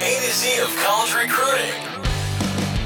A 0.00 0.20
to 0.20 0.32
Z 0.32 0.60
of 0.60 0.74
college 0.82 1.14
recruiting. 1.14 1.72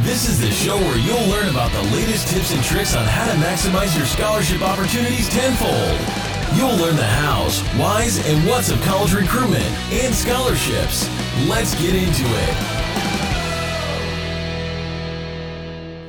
This 0.03 0.29
is 0.29 0.41
the 0.41 0.51
show 0.51 0.77
where 0.77 0.99
you'll 0.99 1.29
learn 1.29 1.49
about 1.49 1.73
the 1.73 1.83
latest 1.97 2.29
tips 2.29 2.53
and 2.53 2.63
tricks 2.63 2.95
on 2.95 3.07
how 3.07 3.25
to 3.25 3.33
maximize 3.39 3.97
your 3.97 4.07
scholarship 4.07 4.61
opportunities 4.61 5.29
tenfold. 5.31 5.99
You'll 6.55 6.77
learn 6.77 6.97
the 6.97 7.07
hows, 7.07 7.61
whys, 7.81 8.19
and 8.29 8.47
whats 8.47 8.71
of 8.71 8.81
college 8.83 9.15
recruitment 9.15 9.65
and 9.91 10.15
scholarships. 10.15 11.09
Let's 11.49 11.75
get 11.81 11.95
into 11.95 12.25
it. 12.25 12.78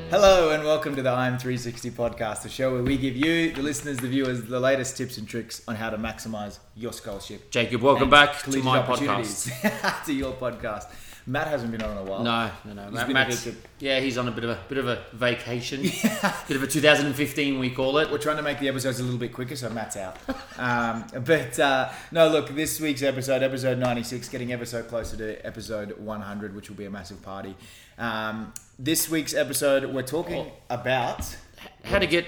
Hello 0.10 0.50
and 0.50 0.64
welcome 0.64 0.96
to 0.96 1.04
the 1.04 1.10
IM360 1.10 1.92
podcast, 1.92 2.42
the 2.42 2.50
show 2.50 2.74
where 2.74 2.82
we 2.82 2.98
give 2.98 3.16
you, 3.16 3.52
the 3.52 3.62
listeners, 3.62 3.98
the 3.98 4.08
viewers, 4.08 4.42
the 4.42 4.60
latest 4.60 4.98
tips 4.98 5.20
and 5.20 5.28
tricks 5.28 5.62
on 5.68 5.76
how 5.76 5.92
to 5.92 6.00
maximize 6.00 6.58
your 6.76 6.92
scholarship. 6.94 7.52
Jacob, 7.52 7.84
welcome 7.84 8.04
and 8.04 8.12
back 8.12 8.36
to 8.40 8.44
collegiate 8.44 8.66
my 8.66 8.80
opportunities. 8.80 9.46
podcast. 9.46 10.06
to 10.06 10.14
your 10.14 10.34
podcast. 10.34 10.88
Matt 11.28 11.46
hasn't 11.48 11.72
been 11.72 11.84
on 11.84 11.92
in 11.92 11.98
a 12.00 12.04
while. 12.10 12.24
No, 12.24 12.50
no, 12.66 12.74
no. 12.74 12.90
Matt, 12.90 13.06
been 13.06 13.14
Matt's, 13.14 13.46
evicted. 13.46 13.70
yeah, 13.78 14.00
he's 14.00 14.18
on 14.18 14.28
a 14.28 14.32
bit 14.32 14.46
of 14.46 14.50
a 14.50 14.60
bit 14.68 14.80
of 14.80 14.88
a 14.88 15.04
vacation. 15.14 15.82
bit 16.48 16.58
of 16.58 16.64
a 16.64 16.68
2015, 16.68 17.60
we 17.60 17.70
call 17.70 18.00
it. 18.00 18.10
We're 18.10 18.18
trying 18.18 18.38
to 18.38 18.42
make 18.42 18.58
the 18.58 18.68
episodes 18.68 19.00
a 19.00 19.04
little 19.04 19.20
bit 19.20 19.32
quicker, 19.32 19.56
so 19.56 19.70
Matt's 19.70 19.96
out. 19.96 20.18
Um, 20.58 21.06
but 21.24 21.60
uh, 21.60 21.92
no, 22.12 22.30
look, 22.30 22.50
this 22.56 22.82
week's 22.82 23.04
episode, 23.04 23.44
episode 23.44 23.78
96, 23.78 24.28
getting 24.30 24.52
ever 24.54 24.66
so 24.66 24.82
closer 24.82 25.18
to 25.18 25.46
episode 25.46 26.00
100, 26.00 26.56
which 26.56 26.68
will 26.68 26.78
be 26.78 26.86
a 26.86 26.90
massive 26.90 27.22
party. 27.22 27.56
Um, 28.00 28.52
this 28.80 29.10
week's 29.10 29.34
episode, 29.34 29.86
we're 29.94 30.02
talking 30.04 30.46
Oh. 30.48 30.52
about 30.70 31.36
How 31.84 32.00
to 32.00 32.08
get 32.08 32.26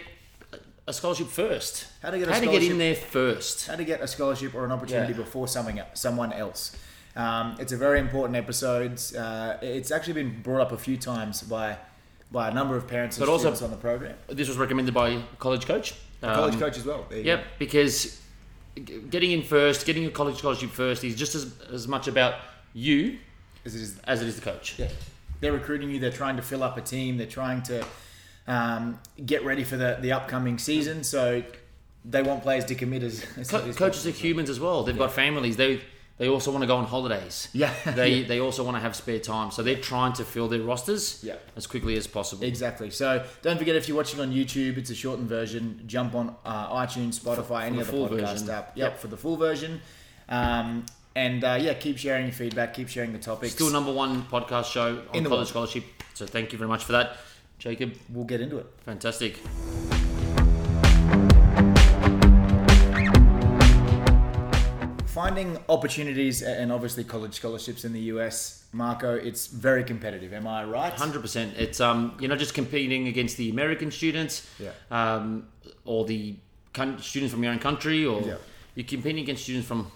a 0.88 0.92
scholarship 0.94 1.28
first? 1.28 1.86
How 2.02 2.10
to 2.12 2.18
get 2.20 2.28
a 2.28 2.34
how 2.34 2.40
to 2.40 2.46
get 2.46 2.50
scholarship- 2.52 2.72
in 2.72 2.78
there 2.78 2.96
first? 2.96 3.68
how 3.68 3.76
to 3.76 3.84
get 3.86 4.02
a 4.02 4.08
scholarship 4.08 4.54
or 4.54 4.66
an 4.66 4.72
opportunity 4.72 5.14
Yeah. 5.14 5.18
before 5.20 5.48
someone 5.48 5.82
someone 5.94 6.34
else. 6.34 6.76
Um, 7.16 7.56
it's 7.60 7.72
a 7.72 7.78
very 7.78 8.00
important 8.00 8.36
episode. 8.38 9.00
Uh, 9.16 9.58
it's 9.62 9.92
actually 9.92 10.14
been 10.14 10.42
brought 10.42 10.62
up 10.62 10.72
a 10.72 10.78
few 10.78 10.98
times 10.98 11.42
by 11.44 11.78
by 12.32 12.48
a 12.50 12.54
number 12.54 12.76
of 12.78 12.88
parents 12.88 13.18
and 13.18 13.26
But 13.26 13.32
also- 13.32 13.42
students 13.54 13.62
on 13.62 13.72
the 13.72 13.78
program. 13.78 14.16
This 14.30 14.48
was 14.48 14.58
recommended 14.58 14.94
by 14.94 15.10
a 15.10 15.22
college 15.40 15.66
coach. 15.66 15.96
College 16.22 16.54
Um, 16.54 16.60
coach 16.60 16.78
as 16.78 16.86
well. 16.86 17.06
Yep, 17.12 17.44
because 17.60 18.20
getting 19.10 19.32
in 19.32 19.44
first, 19.44 19.86
getting 19.86 20.06
a 20.06 20.12
college 20.12 20.38
scholarship 20.38 20.70
first, 20.72 21.04
is 21.04 21.16
just 21.16 21.36
as, 21.36 21.48
as 21.74 21.88
much 21.90 22.08
about 22.08 22.36
you. 22.74 23.18
As 23.66 23.76
it 23.76 23.82
is 23.82 24.00
as 24.06 24.22
it 24.22 24.28
is 24.30 24.36
the 24.36 24.42
coach. 24.42 24.76
Yeah. 24.78 24.88
They're 25.42 25.52
recruiting 25.54 25.90
you. 25.92 26.00
They're 26.00 26.12
trying 26.12 26.38
to 26.38 26.42
fill 26.42 26.64
up 26.64 26.78
a 26.78 26.82
team. 26.82 27.18
They're 27.18 27.28
trying 27.28 27.62
to 27.64 27.86
um, 28.48 29.00
get 29.26 29.44
ready 29.44 29.64
for 29.64 29.76
the, 29.78 29.98
the 30.00 30.14
upcoming 30.14 30.58
season. 30.58 31.04
So 31.04 31.44
they 32.06 32.24
want 32.24 32.42
players 32.44 32.66
to 32.66 32.76
commit 32.76 33.04
as, 33.04 33.26
as 33.38 33.50
Co- 33.50 33.74
coaches 33.74 34.08
are 34.08 34.12
humans 34.12 34.50
as 34.50 34.60
well. 34.60 34.84
They've 34.84 34.98
got 34.98 35.12
families. 35.12 35.58
They 35.58 35.82
they 36.18 36.28
also 36.28 36.52
want 36.52 36.62
to 36.62 36.68
go 36.68 36.76
on 36.78 36.86
holidays. 36.86 37.48
Yeah. 37.54 37.74
They 37.96 38.22
they 38.24 38.40
also 38.40 38.64
want 38.64 38.78
to 38.78 38.82
have 38.82 38.96
spare 38.96 39.18
time. 39.20 39.50
So 39.52 39.64
they're 39.64 39.76
trying 39.82 40.14
to 40.14 40.24
fill 40.24 40.48
their 40.48 40.62
rosters 40.62 41.20
Yeah. 41.24 41.36
as 41.56 41.66
quickly 41.66 41.98
as 41.98 42.06
possible. 42.06 42.44
Exactly. 42.46 42.92
So 42.92 43.26
don't 43.42 43.58
forget 43.58 43.76
if 43.76 43.88
you're 43.88 43.98
watching 43.98 44.20
on 44.20 44.32
YouTube, 44.32 44.78
it's 44.78 44.92
a 44.92 44.96
shortened 44.96 45.30
version. 45.30 45.82
Jump 45.88 46.14
on 46.14 46.36
uh, 46.46 46.76
iTunes, 46.76 47.20
Spotify, 47.20 47.64
any 47.64 47.78
the 47.78 47.84
other 47.84 47.92
podcast 47.94 48.10
version. 48.34 48.50
app. 48.52 48.78
Yep, 48.78 48.92
Yep. 48.92 49.00
for 49.00 49.08
the 49.08 49.18
full 49.18 49.38
version. 49.38 49.82
Um, 50.30 50.86
and 51.16 51.44
uh, 51.44 51.58
yeah, 51.60 51.74
keep 51.74 51.98
sharing 51.98 52.26
your 52.26 52.34
feedback. 52.34 52.74
Keep 52.74 52.90
sharing 52.90 53.14
the 53.14 53.20
topics. 53.20 53.54
Still 53.54 53.70
number 53.72 53.92
one 53.92 54.24
podcast 54.24 54.66
show 54.72 55.00
on 55.10 55.16
In 55.16 55.24
the 55.24 55.30
college 55.30 55.54
world. 55.54 55.70
scholarship. 55.70 55.84
So 56.14 56.26
thank 56.26 56.52
you 56.52 56.58
very 56.58 56.70
much 56.70 56.84
for 56.84 56.92
that, 56.94 57.18
Jacob. 57.60 57.94
we'll 58.10 58.26
get 58.26 58.42
into 58.42 58.58
it. 58.58 58.68
Fantastic. 58.86 59.40
Finding 65.08 65.58
opportunities 65.68 66.42
and 66.42 66.72
obviously 66.72 67.04
college 67.04 67.34
scholarships 67.34 67.84
in 67.84 67.92
the 67.92 68.00
US, 68.16 68.64
Marco, 68.72 69.14
it's 69.14 69.48
very 69.48 69.84
competitive. 69.84 70.32
Am 70.32 70.48
I 70.48 70.64
right? 70.64 70.94
Hundred 70.94 71.22
percent. 71.22 71.54
It's 71.58 71.82
um 71.82 72.16
you're 72.20 72.30
not 72.30 72.40
just 72.40 72.54
competing 72.54 73.08
against 73.10 73.36
the 73.36 73.50
American 73.50 73.92
students, 73.92 74.48
Yeah. 74.58 74.72
um, 74.90 75.48
or 75.84 76.06
the 76.06 76.36
students 77.02 77.34
from 77.34 77.44
your 77.44 77.52
own 77.52 77.60
country, 77.60 78.06
or 78.06 78.22
Yeah. 78.22 78.36
you're 78.76 78.86
competing 78.88 79.24
against 79.24 79.44
students 79.44 79.68
from 79.68 79.92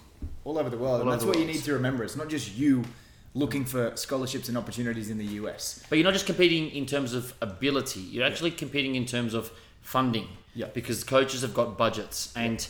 All 0.46 0.58
over 0.60 0.70
the 0.70 0.78
world. 0.78 1.00
and 1.00 1.08
All 1.08 1.08
over 1.08 1.16
that's 1.16 1.24
what 1.24 1.38
you 1.38 1.44
need 1.44 1.64
to 1.64 1.72
remember. 1.72 2.04
It's 2.04 2.14
not 2.14 2.28
just 2.28 2.56
you 2.56 2.84
looking 3.34 3.64
for 3.64 3.96
scholarships 3.96 4.48
and 4.48 4.56
opportunities 4.56 5.10
in 5.10 5.18
the 5.18 5.26
US. 5.40 5.84
But 5.88 5.98
you're 5.98 6.04
not 6.04 6.12
just 6.12 6.24
competing 6.24 6.70
in 6.70 6.86
terms 6.86 7.14
of 7.14 7.34
ability. 7.42 7.98
You're 8.00 8.24
actually 8.24 8.52
competing 8.52 8.94
in 8.94 9.06
terms 9.06 9.34
of 9.34 9.50
funding. 9.82 10.28
Yeah. 10.54 10.66
Because 10.72 11.02
coaches 11.02 11.42
have 11.42 11.52
got 11.52 11.76
budgets, 11.76 12.32
and 12.36 12.64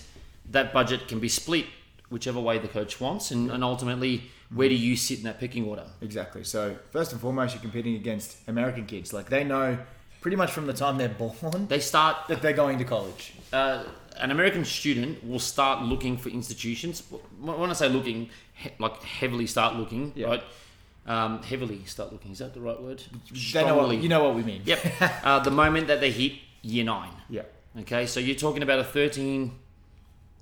that 0.50 0.72
budget 0.72 1.06
can 1.06 1.20
be 1.20 1.28
split 1.28 1.66
whichever 2.08 2.40
way 2.40 2.58
the 2.58 2.68
coach 2.68 2.98
wants, 2.98 3.30
and, 3.30 3.50
and 3.50 3.62
ultimately, 3.62 4.30
where 4.54 4.70
do 4.70 4.74
you 4.74 4.96
sit 4.96 5.18
in 5.18 5.24
that 5.24 5.38
picking 5.38 5.66
order? 5.66 5.84
Exactly. 6.00 6.44
So 6.44 6.76
first 6.90 7.12
and 7.12 7.20
foremost, 7.20 7.54
you're 7.54 7.62
competing 7.62 7.94
against 7.94 8.38
American 8.48 8.86
kids. 8.86 9.12
Like 9.12 9.28
they 9.28 9.44
know 9.44 9.78
pretty 10.26 10.34
much 10.36 10.50
from 10.50 10.66
the 10.66 10.72
time 10.72 10.98
they're 10.98 11.08
born 11.08 11.68
They 11.68 11.78
start. 11.78 12.16
that 12.26 12.42
they're 12.42 12.52
going 12.52 12.78
to 12.78 12.84
college. 12.84 13.32
Uh, 13.52 13.84
an 14.16 14.32
American 14.32 14.64
student 14.64 15.24
will 15.24 15.38
start 15.38 15.82
looking 15.82 16.16
for 16.16 16.30
institutions. 16.30 17.04
When 17.40 17.70
I 17.70 17.74
say 17.74 17.88
looking, 17.88 18.30
he, 18.54 18.70
like 18.80 19.00
heavily 19.04 19.46
start 19.46 19.76
looking, 19.76 20.12
Yeah. 20.16 20.26
right? 20.26 20.42
Um, 21.06 21.44
heavily 21.44 21.84
start 21.84 22.10
looking. 22.12 22.32
Is 22.32 22.38
that 22.38 22.54
the 22.54 22.60
right 22.60 22.82
word? 22.82 23.04
They 23.52 23.62
know 23.62 23.76
what, 23.76 23.84
Strongly. 23.84 23.96
you 23.98 24.08
know 24.08 24.24
what 24.24 24.34
we 24.34 24.42
mean. 24.42 24.62
Yep. 24.64 24.80
uh, 25.22 25.38
the 25.44 25.52
moment 25.52 25.86
that 25.86 26.00
they 26.00 26.10
hit 26.10 26.32
year 26.62 26.82
nine. 26.84 27.12
Yeah. 27.30 27.42
Okay, 27.82 28.06
so 28.06 28.18
you're 28.18 28.34
talking 28.34 28.64
about 28.64 28.80
a 28.80 28.84
13, 28.84 29.52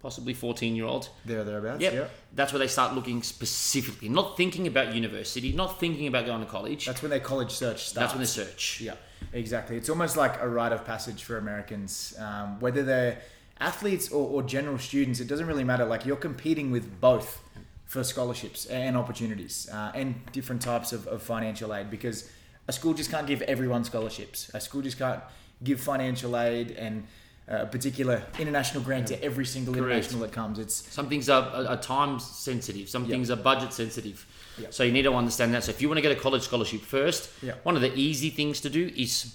possibly 0.05 0.35
14 0.35 0.77
year 0.77 0.85
old. 0.85 1.09
There 1.25 1.41
or 1.41 1.45
thereabouts. 1.45 1.81
Yep. 1.81 1.93
Yeah. 1.95 2.05
That's 2.35 2.53
where 2.53 2.61
they 2.61 2.69
start 2.69 2.95
looking 2.95 3.23
specifically, 3.23 4.11
not 4.11 4.37
thinking 4.37 4.67
about 4.67 4.95
university, 4.95 5.51
not 5.53 5.81
thinking 5.81 6.07
about 6.07 6.27
going 6.27 6.41
to 6.41 6.47
college. 6.47 6.85
That's 6.85 7.01
when 7.01 7.11
their 7.11 7.21
college 7.21 7.51
search 7.51 7.89
starts. 7.89 7.93
That's 7.93 8.13
when 8.13 8.21
they 8.21 8.27
search. 8.27 8.83
Yeah, 8.83 8.97
exactly. 9.33 9.79
It's 9.79 9.89
almost 9.89 10.19
like 10.19 10.39
a 10.43 10.49
rite 10.49 10.73
of 10.73 10.85
passage 10.85 11.25
for 11.25 11.39
Americans. 11.39 12.15
Um, 12.19 12.61
whether 12.61 12.83
they're 12.83 13.19
athletes 13.61 14.13
or, 14.13 14.29
or 14.29 14.43
general 14.43 14.79
students, 14.79 15.21
it 15.21 15.27
doesn't 15.27 15.47
really 15.47 15.65
matter. 15.65 15.87
Like 15.87 16.05
you're 16.05 16.17
competing 16.17 16.71
with 16.71 17.01
both 17.01 17.43
for 17.87 18.05
scholarships 18.05 18.67
and 18.67 18.99
opportunities 18.99 19.71
uh, 19.73 19.91
and 19.95 20.15
different 20.33 20.61
types 20.61 20.93
of, 20.93 21.07
of 21.07 21.23
financial 21.23 21.75
aid 21.75 21.91
because 21.91 22.31
a 22.69 22.73
school 22.73 22.93
just 22.93 23.11
can't 23.11 23.27
give 23.27 23.41
everyone 23.43 23.85
scholarships. 23.85 24.51
A 24.53 24.61
school 24.61 24.83
just 24.83 24.99
can't 24.99 25.23
give 25.63 25.81
financial 25.81 26.37
aid 26.37 26.73
and 26.73 27.07
a 27.47 27.67
particular 27.67 28.23
international 28.39 28.83
grant 28.83 29.07
to 29.09 29.23
every 29.23 29.45
single 29.45 29.75
Correct. 29.75 29.89
international 29.91 30.21
that 30.23 30.33
comes. 30.33 30.59
It's 30.59 30.91
Some 30.93 31.09
things 31.09 31.29
are, 31.29 31.43
are, 31.43 31.67
are 31.67 31.77
time 31.77 32.19
sensitive, 32.19 32.89
some 32.89 33.05
Yeah. 33.05 33.11
things 33.11 33.31
are 33.31 33.37
budget 33.37 33.73
sensitive. 33.73 34.25
Yeah. 34.59 34.69
So 34.71 34.83
you 34.85 34.93
need 34.93 35.03
to 35.03 35.13
understand 35.15 35.53
that. 35.55 35.65
So 35.65 35.71
if 35.71 35.83
you 35.83 35.89
want 35.89 35.99
to 35.99 36.03
get 36.03 36.13
a 36.13 36.21
college 36.21 36.43
scholarship 36.43 36.81
first, 36.81 37.29
Yeah. 37.43 37.55
one 37.63 37.77
of 37.77 37.83
the 37.83 37.93
easy 37.95 38.31
things 38.31 38.61
to 38.63 38.71
do 38.71 38.91
is 38.97 39.35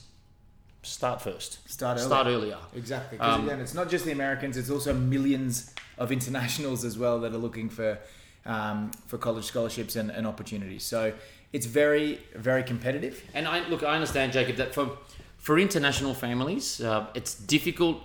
start 0.81 1.21
first. 1.21 1.59
Start 1.69 1.97
early. 1.97 2.05
Start 2.07 2.27
earlier. 2.27 2.57
Exactly. 2.75 3.17
Because 3.17 3.35
Um, 3.35 3.45
again, 3.47 3.59
it's 3.59 3.73
not 3.73 3.89
just 3.89 4.05
the 4.05 4.11
Americans; 4.11 4.57
it's 4.57 4.69
also 4.69 4.93
millions 4.93 5.73
of 5.97 6.11
internationals 6.11 6.83
as 6.85 6.97
well 6.97 7.19
that 7.19 7.33
are 7.33 7.37
looking 7.37 7.69
for 7.69 7.99
um, 8.45 8.89
for 9.05 9.17
college 9.17 9.43
scholarships 9.45 9.95
and, 9.97 10.09
and 10.09 10.25
opportunities. 10.25 10.83
So 10.83 11.13
it's 11.51 11.65
very, 11.67 12.21
very 12.35 12.63
competitive. 12.63 13.21
And 13.35 13.45
I 13.47 13.67
look, 13.67 13.83
I 13.83 13.93
understand, 13.93 14.31
Jacob, 14.31 14.55
that 14.55 14.73
for 14.73 14.97
for 15.39 15.57
international 15.57 16.13
families, 16.13 16.79
uh, 16.81 17.07
it's 17.15 17.33
difficult 17.35 17.97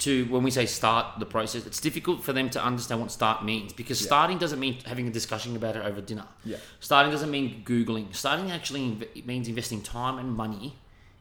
to 0.00 0.24
when 0.26 0.42
we 0.42 0.50
say 0.50 0.66
start 0.66 1.18
the 1.18 1.26
process. 1.26 1.66
It's 1.66 1.80
difficult 1.80 2.22
for 2.24 2.32
them 2.32 2.48
to 2.50 2.62
understand 2.64 3.00
what 3.00 3.10
start 3.10 3.44
means 3.44 3.72
because 3.72 3.98
starting 4.00 4.38
doesn't 4.38 4.58
mean 4.58 4.78
having 4.86 5.06
a 5.06 5.10
discussion 5.10 5.56
about 5.56 5.76
it 5.76 5.84
over 5.84 6.00
dinner. 6.00 6.24
Yeah. 6.44 6.56
Starting 6.80 7.12
doesn't 7.12 7.30
mean 7.30 7.62
googling. 7.64 8.14
Starting 8.14 8.50
actually 8.50 8.80
inv- 8.80 9.26
means 9.26 9.46
investing 9.48 9.82
time 9.82 10.18
and 10.18 10.32
money 10.34 10.76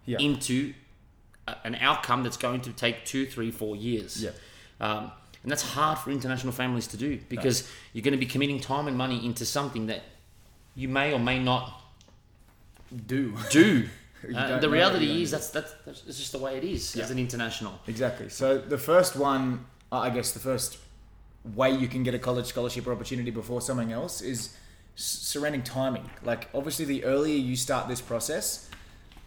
Yeah. 0.05 0.17
into 0.19 0.73
a, 1.47 1.55
an 1.65 1.75
outcome 1.75 2.23
that's 2.23 2.37
going 2.37 2.61
to 2.61 2.71
take 2.71 3.05
two, 3.05 3.25
three, 3.25 3.51
four 3.51 3.75
years. 3.75 4.23
Yeah. 4.23 4.31
Um, 4.79 5.11
and 5.43 5.51
that's 5.51 5.63
hard 5.63 5.97
for 5.99 6.11
international 6.11 6.53
families 6.53 6.87
to 6.87 6.97
do 6.97 7.19
because 7.29 7.69
you're 7.93 8.01
going 8.03 8.13
to 8.13 8.17
be 8.17 8.25
committing 8.25 8.59
time 8.59 8.87
and 8.87 8.97
money 8.97 9.25
into 9.25 9.45
something 9.45 9.87
that 9.87 10.03
you 10.75 10.87
may 10.87 11.13
or 11.13 11.19
may 11.19 11.37
not 11.39 11.81
Do 13.05 13.35
do. 13.51 13.87
Uh, 14.35 14.59
the 14.59 14.69
reality 14.69 15.21
is 15.21 15.31
that's, 15.31 15.49
that's 15.49 15.73
that's 15.85 16.01
just 16.03 16.31
the 16.33 16.37
way 16.37 16.57
it 16.57 16.63
is 16.63 16.95
Yeah. 16.95 17.03
as 17.03 17.11
an 17.11 17.19
international. 17.19 17.73
exactly. 17.87 18.29
So 18.29 18.57
the 18.57 18.77
first 18.77 19.15
one, 19.15 19.65
I 19.91 20.09
guess, 20.09 20.31
the 20.33 20.39
first 20.39 20.77
way 21.55 21.71
you 21.71 21.87
can 21.87 22.03
get 22.03 22.13
a 22.13 22.19
college 22.19 22.45
scholarship 22.47 22.85
or 22.85 22.91
opportunity 22.91 23.31
before 23.31 23.61
something 23.61 23.91
else 23.93 24.21
is 24.21 24.55
surrounding 24.95 25.63
timing. 25.63 26.09
Like 26.23 26.49
obviously, 26.53 26.85
the 26.85 27.05
earlier 27.05 27.37
you 27.37 27.55
start 27.55 27.87
this 27.87 28.01
process, 28.01 28.69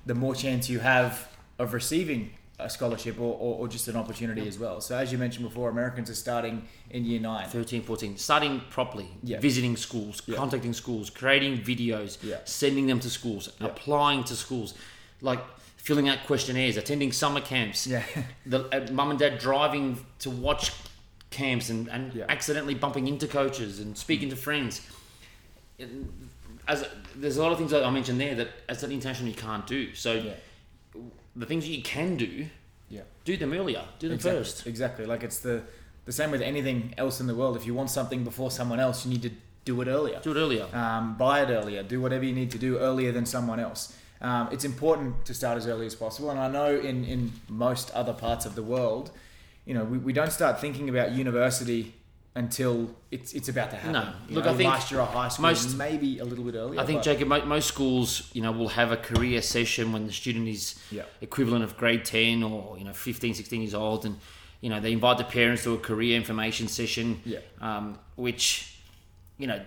the 0.04 0.14
more 0.14 0.34
chance 0.34 0.68
you 0.68 0.80
have 0.80 1.28
of 1.58 1.72
receiving 1.72 2.30
a 2.58 2.68
scholarship 2.70 3.18
or, 3.18 3.34
or, 3.34 3.58
or 3.60 3.68
just 3.68 3.88
an 3.88 3.96
opportunity 3.96 4.46
as 4.46 4.58
well. 4.58 4.80
So 4.80 4.96
as 4.96 5.10
you 5.10 5.18
mentioned 5.18 5.44
before, 5.48 5.70
Americans 5.70 6.10
are 6.10 6.14
starting 6.14 6.66
in 6.90 7.04
year 7.04 7.20
nine. 7.20 7.48
13, 7.48 7.82
14, 7.82 8.16
starting 8.18 8.60
properly, 8.70 9.08
Yeah. 9.22 9.40
visiting 9.40 9.76
schools, 9.76 10.22
Yeah. 10.26 10.36
contacting 10.36 10.72
schools, 10.72 11.10
creating 11.10 11.58
videos, 11.62 12.18
Yeah. 12.22 12.38
sending 12.44 12.86
them 12.86 13.00
to 13.00 13.10
schools, 13.10 13.50
applying 13.60 14.24
to 14.24 14.36
schools, 14.36 14.74
like 15.20 15.40
filling 15.76 16.08
out 16.08 16.18
questionnaires, 16.26 16.76
attending 16.76 17.10
summer 17.10 17.40
camps. 17.40 17.86
Yeah. 17.86 18.04
the 18.46 18.60
uh, 18.68 18.92
mum 18.92 19.10
and 19.10 19.18
dad 19.18 19.38
driving 19.38 20.04
to 20.20 20.30
watch 20.30 20.72
camps 21.30 21.70
and, 21.70 21.88
and 21.88 22.12
Yeah. 22.14 22.26
accidentally 22.28 22.74
bumping 22.74 23.08
into 23.08 23.26
coaches 23.26 23.80
and 23.80 23.96
speaking 23.96 24.28
to 24.30 24.36
friends. 24.36 24.82
as 26.68 26.86
there's 27.16 27.38
a 27.38 27.42
lot 27.42 27.50
of 27.50 27.58
things 27.58 27.72
that 27.72 27.82
I 27.84 27.90
mentioned 27.90 28.20
there 28.20 28.36
that 28.36 28.48
as 28.68 28.84
an 28.84 28.92
international 28.92 29.28
you 29.30 29.34
can't 29.34 29.66
do. 29.66 29.92
So 29.96 30.12
Yeah. 30.12 30.34
The 31.36 31.46
things 31.46 31.64
that 31.64 31.70
you 31.70 31.82
can 31.82 32.16
do, 32.16 32.46
Yeah. 32.88 33.02
do 33.24 33.36
them 33.36 33.52
earlier. 33.52 33.84
Do 33.98 34.08
them 34.08 34.16
exactly. 34.16 34.38
first. 34.40 34.66
Exactly. 34.66 35.06
Like 35.06 35.22
it's 35.22 35.38
the 35.40 35.62
the 36.04 36.12
same 36.12 36.32
with 36.32 36.42
anything 36.42 36.94
else 36.98 37.20
in 37.20 37.26
the 37.28 37.34
world. 37.34 37.56
If 37.56 37.64
you 37.64 37.74
want 37.74 37.88
something 37.90 38.24
before 38.24 38.50
someone 38.50 38.80
else, 38.80 39.04
you 39.06 39.10
need 39.12 39.22
to 39.22 39.30
do 39.64 39.80
it 39.82 39.86
earlier. 39.88 40.18
Do 40.20 40.32
it 40.32 40.36
earlier. 40.36 40.66
Um, 40.72 41.16
buy 41.16 41.42
it 41.42 41.48
earlier. 41.50 41.84
Do 41.84 42.00
whatever 42.00 42.24
you 42.24 42.32
need 42.34 42.50
to 42.50 42.58
do 42.58 42.78
earlier 42.78 43.12
than 43.12 43.24
someone 43.24 43.60
else. 43.60 43.96
Um, 44.20 44.48
it's 44.50 44.64
important 44.64 45.24
to 45.26 45.34
start 45.34 45.56
as 45.58 45.66
early 45.68 45.86
as 45.86 45.94
possible. 45.94 46.30
And 46.30 46.40
I 46.40 46.48
know 46.48 46.74
in, 46.78 47.04
in 47.04 47.32
most 47.48 47.92
other 47.92 48.12
parts 48.12 48.46
of 48.46 48.56
the 48.56 48.62
world, 48.64 49.12
you 49.64 49.74
know, 49.74 49.84
we, 49.84 49.98
we 49.98 50.12
don't 50.12 50.32
start 50.32 50.60
thinking 50.60 50.88
about 50.88 51.12
university 51.12 51.94
until 52.34 52.94
it's 53.10 53.34
it's 53.34 53.48
about 53.48 53.70
to 53.70 53.76
happen. 53.76 53.92
No. 53.92 54.12
You 54.28 54.36
Look, 54.36 54.44
know, 54.46 54.52
I 54.52 54.56
think 54.56 54.70
last 54.70 54.90
year 54.90 55.00
of 55.00 55.08
high 55.08 55.28
school, 55.28 55.42
most- 55.42 55.76
maybe 55.76 56.18
a 56.18 56.24
little 56.24 56.44
bit 56.44 56.54
earlier. 56.54 56.80
I 56.80 56.86
think 56.86 57.02
Jacob, 57.02 57.28
mo- 57.28 57.44
most 57.44 57.68
schools, 57.68 58.30
you 58.32 58.40
know, 58.40 58.52
will 58.52 58.68
have 58.68 58.90
a 58.90 58.96
career 58.96 59.42
session 59.42 59.92
when 59.92 60.06
the 60.06 60.12
student 60.12 60.48
is 60.48 60.78
Yeah. 60.90 61.02
equivalent 61.20 61.62
of 61.64 61.76
grade 61.76 62.04
10 62.04 62.42
or, 62.42 62.78
you 62.78 62.84
know, 62.84 62.94
15, 62.94 63.34
16 63.34 63.60
years 63.60 63.74
old. 63.74 64.06
And, 64.06 64.18
you 64.62 64.70
know, 64.70 64.80
they 64.80 64.92
invite 64.92 65.18
the 65.18 65.24
parents 65.24 65.64
to 65.64 65.74
a 65.74 65.78
career 65.78 66.16
information 66.16 66.68
session, 66.68 67.20
Yeah. 67.26 67.40
um, 67.60 67.98
which, 68.16 68.76
you 69.36 69.46
know, 69.46 69.60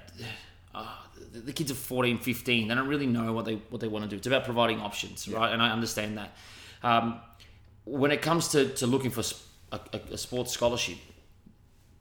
uh, 0.73 0.87
the, 1.33 1.39
the 1.41 1.53
kids 1.53 1.69
are 1.69 1.75
14, 1.75 2.17
15. 2.17 2.67
They 2.67 2.73
don't 2.73 2.87
really 2.87 3.05
know 3.07 3.31
what 3.33 3.45
they, 3.45 3.55
what 3.69 3.79
they 3.79 3.87
want 3.87 4.05
to 4.05 4.09
do. 4.09 4.15
It's 4.15 4.27
about 4.27 4.43
providing 4.43 4.79
options, 4.79 5.27
right? 5.27 5.51
And 5.53 5.61
I 5.61 5.69
understand 5.69 6.17
that. 6.17 6.35
Um, 6.81 7.19
when 7.83 8.09
it 8.11 8.23
comes 8.23 8.47
to, 8.49 8.69
to 8.75 8.87
looking 8.87 9.11
for 9.11 9.21
a 9.71 10.17
sports 10.17 10.51
scholarship, 10.51 10.97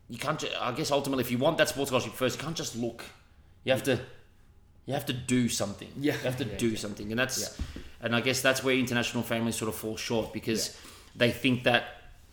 you 0.09 0.19
can't. 0.19 0.39
ju- 0.39 0.49
I 0.61 0.73
guess 0.73 0.91
ultimately, 0.91 1.25
if 1.25 1.31
you 1.31 1.39
want 1.39 1.59
that 1.59 1.69
sports 1.69 1.89
scholarship 1.91 2.13
first, 2.13 2.37
you 2.39 2.45
can't 2.45 2.57
just 2.57 2.77
look. 2.77 3.05
You 3.65 3.73
have 3.73 3.83
to. 3.85 3.99
You 4.87 4.93
have 4.95 5.07
to 5.07 5.15
do 5.15 5.49
something. 5.49 5.89
Yeah. 5.99 6.13
You 6.13 6.19
have 6.21 6.37
to 6.39 6.45
Yeah, 6.45 6.57
do 6.59 6.69
yeah. 6.69 6.79
something, 6.79 7.11
and 7.11 7.19
that's. 7.19 7.59
And 8.01 8.15
I 8.15 8.21
guess 8.21 8.43
that's 8.43 8.63
where 8.63 8.75
international 8.77 9.23
families 9.23 9.57
sort 9.57 9.71
of 9.71 9.75
fall 9.77 9.97
short 9.97 10.33
because 10.35 10.77
they 11.17 11.31
think 11.31 11.65
that 11.65 11.85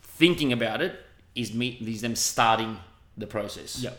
thinking 0.02 0.52
about 0.52 0.82
it 0.82 1.00
is 1.34 1.54
me 1.54 1.68
is 1.86 2.02
them 2.02 2.14
starting 2.14 2.76
the 3.16 3.26
process. 3.26 3.80
Yeah. 3.82 3.90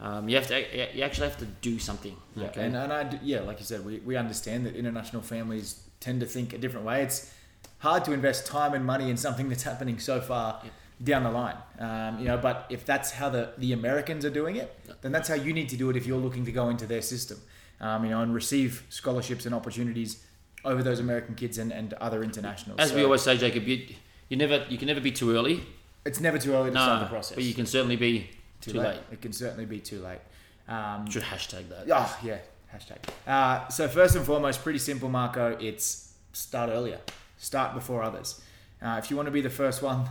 Um, 0.00 0.28
you 0.28 0.36
have 0.36 0.46
to. 0.46 0.96
You 0.96 1.02
actually 1.02 1.28
have 1.28 1.38
to 1.38 1.44
do 1.60 1.78
something. 1.78 2.16
Yeah, 2.34 2.46
Okay. 2.46 2.64
and, 2.64 2.76
and 2.76 2.92
I 2.92 3.18
yeah, 3.22 3.40
like 3.40 3.58
you 3.58 3.66
said, 3.66 3.84
we, 3.84 3.98
we 3.98 4.16
understand 4.16 4.64
that 4.64 4.74
international 4.76 5.20
families 5.22 5.80
tend 6.00 6.20
to 6.20 6.26
think 6.26 6.52
a 6.54 6.58
different 6.58 6.86
way. 6.86 7.02
It's 7.02 7.30
hard 7.78 8.04
to 8.06 8.12
invest 8.12 8.46
time 8.46 8.72
and 8.74 8.84
money 8.86 9.10
in 9.10 9.16
something 9.16 9.48
that's 9.50 9.64
happening 9.64 9.98
so 9.98 10.20
far 10.20 10.62
down 11.02 11.22
the 11.22 11.30
line. 11.30 11.56
Um, 11.78 12.18
you 12.18 12.24
know, 12.26 12.36
but 12.36 12.66
if 12.70 12.84
that's 12.84 13.12
how 13.12 13.28
the, 13.28 13.52
the 13.58 13.72
Americans 13.72 14.24
are 14.24 14.30
doing 14.30 14.56
it, 14.56 14.74
then 15.00 15.12
that's 15.12 15.28
how 15.28 15.34
you 15.34 15.52
need 15.52 15.68
to 15.70 15.76
do 15.76 15.90
it 15.90 15.96
if 15.96 16.06
you're 16.06 16.18
looking 16.18 16.44
to 16.44 16.52
go 16.52 16.68
into 16.68 16.86
their 16.86 17.02
system. 17.02 17.40
Um, 17.80 18.04
you 18.04 18.10
know, 18.10 18.22
and 18.22 18.34
receive 18.34 18.84
scholarships 18.88 19.46
and 19.46 19.54
opportunities 19.54 20.24
over 20.64 20.82
those 20.82 20.98
American 20.98 21.36
kids 21.36 21.58
and, 21.58 21.72
and 21.72 21.92
other 21.94 22.24
internationals. 22.24 22.80
As 22.80 22.92
we 22.92 23.04
always 23.04 23.22
say, 23.22 23.36
Jacob, 23.36 23.68
you, 23.68 23.86
you 24.28 24.36
never 24.36 24.66
you 24.68 24.76
can 24.76 24.88
never 24.88 25.00
be 25.00 25.12
too 25.12 25.34
early. 25.36 25.62
it's 26.04 26.20
never 26.20 26.38
too 26.38 26.54
early 26.54 26.70
to 26.70 26.76
start 26.76 27.00
the 27.00 27.06
process. 27.06 27.36
but 27.36 27.44
you 27.44 27.54
can 27.54 27.66
certainly 27.66 27.94
be 27.94 28.30
too, 28.60 28.72
late. 28.72 28.98
It 29.12 29.20
can 29.20 29.32
certainly 29.32 29.64
be 29.64 29.78
too 29.78 30.00
late. 30.00 30.18
Um, 30.66 31.08
Should 31.08 31.22
hashtag 31.22 31.68
that. 31.68 31.86
Oh 31.88 32.18
yeah, 32.24 32.38
hashtag. 32.74 32.98
Uh, 33.26 33.68
so 33.68 33.86
first 33.86 34.16
and 34.16 34.26
foremost, 34.26 34.62
pretty 34.64 34.80
simple, 34.80 35.08
Marco. 35.08 35.56
It's 35.60 36.12
start 36.32 36.70
earlier, 36.70 36.98
start 37.36 37.74
before 37.74 38.02
others. 38.02 38.40
Uh, 38.82 38.96
if 39.02 39.10
you 39.10 39.16
want 39.16 39.26
to 39.26 39.32
be 39.32 39.40
the 39.40 39.50
first 39.50 39.82
one, 39.82 40.08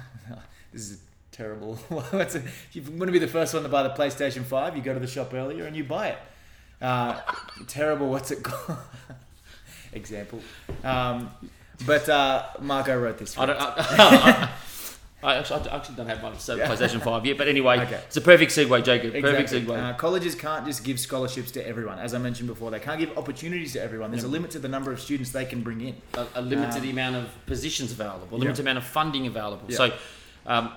this 0.77 0.91
is 0.91 1.01
terrible. 1.31 1.75
What's 1.89 2.35
it? 2.35 2.43
If 2.45 2.75
you 2.75 2.83
want 2.83 3.07
to 3.07 3.11
be 3.11 3.19
the 3.19 3.27
first 3.27 3.53
one 3.53 3.63
to 3.63 3.69
buy 3.69 3.83
the 3.83 3.89
PlayStation 3.89 4.43
Five, 4.43 4.77
you 4.77 4.83
go 4.83 4.93
to 4.93 4.99
the 4.99 5.07
shop 5.07 5.33
earlier 5.33 5.65
and 5.65 5.75
you 5.75 5.83
buy 5.83 6.09
it. 6.09 6.17
Uh, 6.81 7.19
terrible. 7.67 8.09
What's 8.09 8.31
it 8.31 8.43
called? 8.43 8.77
Example. 9.93 10.41
Um, 10.83 11.31
but 11.85 12.07
uh, 12.07 12.45
Marco 12.61 12.97
wrote 12.99 13.17
this. 13.17 13.37
I 13.37 13.45
don't. 13.47 13.57
us. 13.57 13.87
I, 15.23 15.33
I, 15.33 15.35
actually, 15.37 15.67
I 15.67 15.75
actually 15.75 15.95
don't 15.95 16.07
have 16.07 16.21
my 16.21 16.29
PlayStation 16.29 17.01
Five 17.01 17.25
yet, 17.25 17.39
but 17.39 17.47
anyway, 17.47 17.79
Okay. 17.79 17.99
it's 18.05 18.17
a 18.17 18.21
perfect 18.21 18.51
segue, 18.51 18.83
Jacob. 18.83 19.13
Perfect 19.13 19.51
Exactly. 19.51 19.75
segue. 19.75 19.83
Uh, 19.83 19.93
colleges 19.97 20.35
can't 20.35 20.63
just 20.63 20.83
give 20.83 20.99
scholarships 20.99 21.49
to 21.51 21.67
everyone. 21.67 21.97
As 21.97 22.13
I 22.13 22.19
mentioned 22.19 22.47
before, 22.47 22.69
they 22.69 22.79
can't 22.79 22.99
give 22.99 23.17
opportunities 23.17 23.73
to 23.73 23.81
everyone. 23.81 24.11
There's 24.11 24.25
a 24.25 24.27
limit 24.27 24.51
to 24.51 24.59
the 24.59 24.67
number 24.67 24.91
of 24.91 25.01
students 25.01 25.31
they 25.31 25.45
can 25.45 25.63
bring 25.63 25.81
in. 25.81 25.95
a, 26.13 26.27
a 26.35 26.41
limit 26.41 26.69
to 26.71 26.77
um, 26.77 26.83
the 26.83 26.91
amount 26.91 27.15
of 27.15 27.45
positions 27.47 27.91
available, 27.91 28.27
a 28.29 28.31
yeah. 28.33 28.43
limited 28.43 28.61
amount 28.61 28.77
of 28.77 28.83
funding 28.83 29.25
available. 29.25 29.65
Yeah. 29.67 29.77
So, 29.77 29.93
um, 30.47 30.71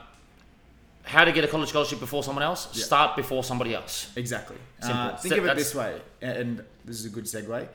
how 1.05 1.25
to 1.25 1.33
get 1.33 1.45
a 1.45 1.49
college 1.49 1.71
scholarship 1.71 2.01
before 2.01 2.23
someone 2.23 2.43
else? 2.43 2.69
Yeah. 2.75 2.85
Start 2.85 3.17
before 3.17 3.43
somebody 3.43 3.75
else. 3.75 4.11
Exactly. 4.17 4.57
Simple. 4.81 4.99
Uh, 4.99 5.17
think 5.17 5.35
So 5.35 5.41
of 5.41 5.47
it 5.47 5.57
this 5.57 5.75
way, 5.75 6.01
and 6.21 6.63
this 6.85 6.99
is 6.99 7.07
a 7.07 7.09
good 7.09 7.25
segue. 7.25 7.69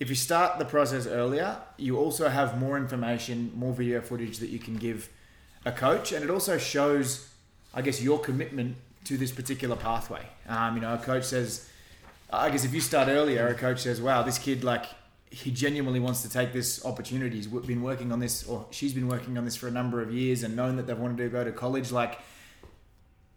If 0.00 0.08
you 0.08 0.14
start 0.14 0.58
the 0.58 0.64
process 0.64 1.06
earlier, 1.06 1.56
you 1.76 1.96
also 1.98 2.28
have 2.28 2.58
more 2.58 2.76
information, 2.76 3.50
more 3.54 3.72
video 3.72 4.00
footage 4.00 4.38
that 4.38 4.50
you 4.50 4.58
can 4.58 4.76
give 4.76 5.08
a 5.64 5.72
coach, 5.72 6.12
and 6.12 6.22
it 6.22 6.30
also 6.30 6.56
shows, 6.58 7.28
I 7.74 7.82
guess, 7.82 8.00
your 8.00 8.18
commitment 8.20 8.76
to 9.04 9.16
this 9.16 9.32
particular 9.32 9.74
pathway. 9.74 10.24
Um, 10.48 10.76
you 10.76 10.82
know, 10.82 10.94
a 10.94 10.98
coach 10.98 11.24
says, 11.24 11.68
I 12.30 12.50
guess 12.50 12.64
if 12.64 12.74
you 12.74 12.80
start 12.80 13.08
earlier, 13.08 13.48
a 13.48 13.54
coach 13.54 13.80
says, 13.80 14.00
"Wow, 14.00 14.22
this 14.22 14.38
kid 14.38 14.62
like." 14.64 14.84
He 15.30 15.50
genuinely 15.50 16.00
wants 16.00 16.22
to 16.22 16.30
take 16.30 16.52
this 16.52 16.84
opportunity. 16.84 17.36
He's 17.36 17.46
been 17.46 17.82
working 17.82 18.12
on 18.12 18.18
this, 18.18 18.46
or 18.46 18.66
she's 18.70 18.94
been 18.94 19.08
working 19.08 19.36
on 19.36 19.44
this 19.44 19.56
for 19.56 19.68
a 19.68 19.70
number 19.70 20.00
of 20.00 20.12
years, 20.12 20.42
and 20.42 20.56
known 20.56 20.76
that 20.76 20.86
they've 20.86 20.98
wanted 20.98 21.18
to 21.18 21.28
go 21.28 21.44
to 21.44 21.52
college. 21.52 21.92
Like, 21.92 22.18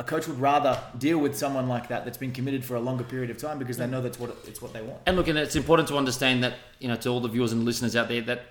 a 0.02 0.04
coach 0.04 0.28
would 0.28 0.40
rather 0.40 0.80
deal 0.98 1.20
with 1.20 1.38
someone 1.38 1.68
like 1.68 1.90
that 1.90 2.06
that's 2.06 2.18
been 2.18 2.32
committed 2.32 2.66
for 2.66 2.76
a 2.76 2.80
longer 2.80 3.04
period 3.04 3.30
of 3.30 3.38
time 3.38 3.60
because 3.60 3.78
they 3.78 3.86
know 3.86 4.02
that's 4.02 4.20
what 4.20 4.36
it's 4.48 4.62
what 4.62 4.74
they 4.74 4.82
want. 4.82 5.00
And 5.06 5.16
look, 5.16 5.28
and 5.28 5.38
it's 5.38 5.56
important 5.56 5.88
to 5.90 5.98
understand 5.98 6.44
that 6.44 6.56
you 6.80 6.88
know 6.88 6.96
to 6.96 7.10
all 7.10 7.20
the 7.20 7.28
viewers 7.28 7.52
and 7.52 7.64
listeners 7.66 7.96
out 7.96 8.08
there 8.08 8.22
that 8.22 8.42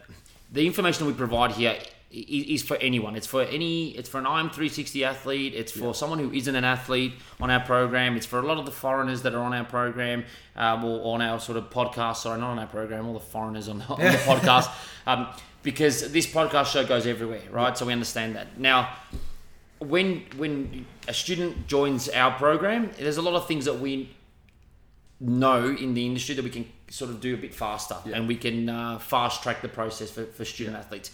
the 0.52 0.64
information 0.66 1.06
we 1.06 1.12
provide 1.12 1.52
here 1.52 1.76
is 2.10 2.62
for 2.62 2.76
anyone. 2.78 3.14
It's 3.16 3.26
for 3.26 3.42
any. 3.42 3.90
It's 3.90 4.08
for 4.08 4.18
an 4.18 4.24
IM360 4.24 5.02
athlete. 5.06 5.54
It's 5.54 5.70
for 5.72 5.94
someone 5.94 6.18
who 6.18 6.32
isn't 6.32 6.54
an 6.54 6.64
athlete 6.64 7.12
on 7.40 7.50
our 7.50 7.60
program. 7.60 8.16
It's 8.16 8.26
for 8.26 8.38
a 8.40 8.42
lot 8.42 8.58
of 8.58 8.66
the 8.66 8.72
foreigners 8.72 9.22
that 9.22 9.34
are 9.34 9.42
on 9.42 9.52
our 9.54 9.64
program 9.64 10.24
um, 10.56 10.84
or 10.84 11.14
on 11.14 11.22
our 11.22 11.38
sort 11.38 11.56
of 11.56 11.70
podcast. 11.70 12.16
Sorry, 12.16 12.40
not 12.40 12.50
on 12.50 12.58
our 12.58 12.66
program. 12.66 13.06
All 13.06 13.14
the 13.14 13.20
foreigners 13.20 13.68
on, 13.68 13.80
on 13.82 13.98
the 14.00 14.04
podcast. 14.26 14.70
Um, 15.06 15.28
because 15.62 16.10
this 16.10 16.26
podcast 16.26 16.72
show 16.72 16.84
goes 16.84 17.06
everywhere, 17.06 17.42
right? 17.50 17.76
So 17.78 17.86
we 17.86 17.92
understand 17.92 18.34
that 18.36 18.58
now 18.58 18.88
when 19.78 20.24
when 20.36 20.86
a 21.06 21.14
student 21.14 21.66
joins 21.66 22.08
our 22.08 22.32
program, 22.32 22.90
there's 22.98 23.18
a 23.18 23.22
lot 23.22 23.34
of 23.34 23.46
things 23.46 23.66
that 23.66 23.78
we 23.78 24.10
know 25.20 25.66
in 25.68 25.94
the 25.94 26.06
industry 26.06 26.34
that 26.34 26.42
we 26.44 26.50
can 26.50 26.66
sort 26.88 27.10
of 27.10 27.20
do 27.20 27.34
a 27.34 27.36
bit 27.36 27.54
faster, 27.54 27.96
Yeah. 28.06 28.16
and 28.16 28.26
we 28.26 28.36
can 28.36 28.68
uh, 28.68 28.98
fast 28.98 29.42
track 29.42 29.62
the 29.62 29.68
process 29.68 30.10
for, 30.10 30.24
for 30.24 30.44
student 30.44 30.76
athletes. 30.76 31.10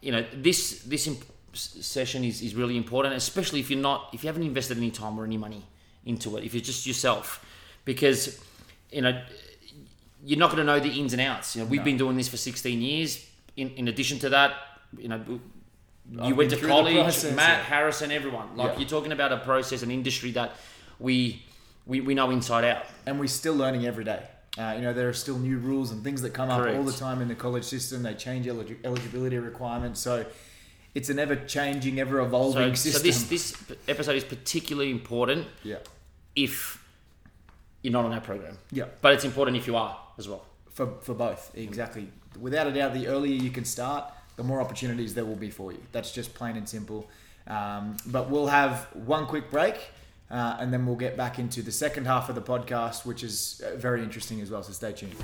You 0.00 0.12
know, 0.12 0.24
this 0.32 0.82
this 0.82 1.06
imp- 1.06 1.24
session 1.52 2.24
is, 2.24 2.40
is 2.42 2.54
really 2.54 2.76
important, 2.76 3.14
especially 3.14 3.60
if 3.60 3.70
you're 3.70 3.80
not 3.80 4.10
if 4.12 4.22
you 4.22 4.28
haven't 4.28 4.44
invested 4.44 4.76
any 4.76 4.90
time 4.90 5.18
or 5.18 5.24
any 5.24 5.36
money 5.36 5.62
into 6.04 6.36
it. 6.36 6.44
If 6.44 6.54
you're 6.54 6.62
just 6.62 6.86
yourself, 6.86 7.44
because 7.84 8.40
you 8.92 9.02
know 9.02 9.22
you're 10.24 10.38
not 10.38 10.50
going 10.50 10.58
to 10.58 10.64
know 10.64 10.80
the 10.80 10.90
ins 11.00 11.12
and 11.12 11.22
outs. 11.22 11.54
You 11.56 11.62
know, 11.62 11.68
we've 11.68 11.80
No. 11.80 11.84
been 11.84 11.96
doing 11.96 12.16
this 12.16 12.28
for 12.28 12.36
16 12.36 12.80
years. 12.82 13.24
In, 13.56 13.70
in 13.70 13.88
addition 13.88 14.18
to 14.20 14.28
that, 14.30 14.52
you 14.98 15.08
know, 15.08 15.22
you 15.28 15.40
I've 16.20 16.36
went 16.36 16.50
to 16.50 16.56
college, 16.56 16.94
process, 16.94 17.34
Matt, 17.34 17.58
yeah. 17.58 17.64
Harrison, 17.64 18.10
everyone. 18.10 18.56
Like 18.56 18.72
Yeah. 18.72 18.78
you're 18.80 18.88
talking 18.88 19.12
about 19.12 19.32
a 19.32 19.38
process, 19.38 19.82
an 19.82 19.90
industry 19.90 20.32
that 20.32 20.52
we 20.98 21.42
we, 21.86 22.00
we 22.00 22.14
know 22.14 22.30
inside 22.30 22.64
out. 22.64 22.84
And 23.06 23.18
we're 23.18 23.28
still 23.28 23.54
learning 23.54 23.86
every 23.86 24.04
day. 24.04 24.22
Uh, 24.58 24.74
you 24.76 24.82
know, 24.82 24.92
there 24.92 25.08
are 25.08 25.12
still 25.14 25.38
new 25.38 25.56
rules 25.58 25.92
and 25.92 26.02
things 26.02 26.20
that 26.22 26.34
come 26.34 26.50
up 26.50 26.66
all 26.74 26.82
the 26.82 26.92
time 26.92 27.22
in 27.22 27.28
the 27.28 27.34
college 27.34 27.64
system. 27.64 28.02
They 28.02 28.14
change 28.14 28.46
elig- 28.46 28.84
eligibility 28.84 29.38
requirements, 29.38 30.00
so 30.00 30.26
it's 30.94 31.08
an 31.10 31.18
ever-changing, 31.18 32.00
ever-evolving 32.00 32.74
system. 32.74 33.00
so 33.00 33.06
this 33.06 33.22
this 33.24 33.76
episode 33.86 34.16
is 34.16 34.24
particularly 34.24 34.90
important 34.90 35.46
yeah, 35.62 35.76
if 36.34 36.84
you're 37.82 37.92
not 37.92 38.04
on 38.04 38.12
our 38.12 38.20
program, 38.20 38.58
yeah, 38.72 38.86
but 39.00 39.14
it's 39.14 39.24
important 39.24 39.56
if 39.56 39.66
you 39.68 39.76
are 39.76 39.96
as 40.18 40.28
well. 40.28 40.44
for 40.70 40.86
for 41.02 41.14
both 41.14 41.52
exactly. 41.54 42.08
Without 42.40 42.66
a 42.66 42.72
doubt, 42.72 42.94
the 42.94 43.06
earlier 43.06 43.34
you 43.34 43.50
can 43.50 43.64
start, 43.64 44.12
the 44.36 44.42
more 44.44 44.60
opportunities 44.60 45.14
there 45.14 45.24
will 45.24 45.36
be 45.36 45.50
for 45.50 45.72
you. 45.72 45.82
That's 45.92 46.12
just 46.12 46.34
plain 46.34 46.56
and 46.56 46.68
simple. 46.68 47.08
Um, 47.46 47.96
but 48.06 48.28
we'll 48.30 48.48
have 48.48 48.86
one 48.94 49.26
quick 49.26 49.50
break. 49.50 49.76
Uh, 50.30 50.56
and 50.60 50.72
then 50.72 50.84
we'll 50.84 50.96
get 50.96 51.16
back 51.16 51.38
into 51.38 51.62
the 51.62 51.72
second 51.72 52.06
half 52.06 52.28
of 52.28 52.34
the 52.34 52.42
podcast, 52.42 53.06
which 53.06 53.22
is 53.22 53.62
uh, 53.64 53.76
very 53.76 54.02
interesting 54.02 54.40
as 54.40 54.50
well. 54.50 54.62
So 54.62 54.72
stay 54.72 54.92
tuned. 54.92 55.14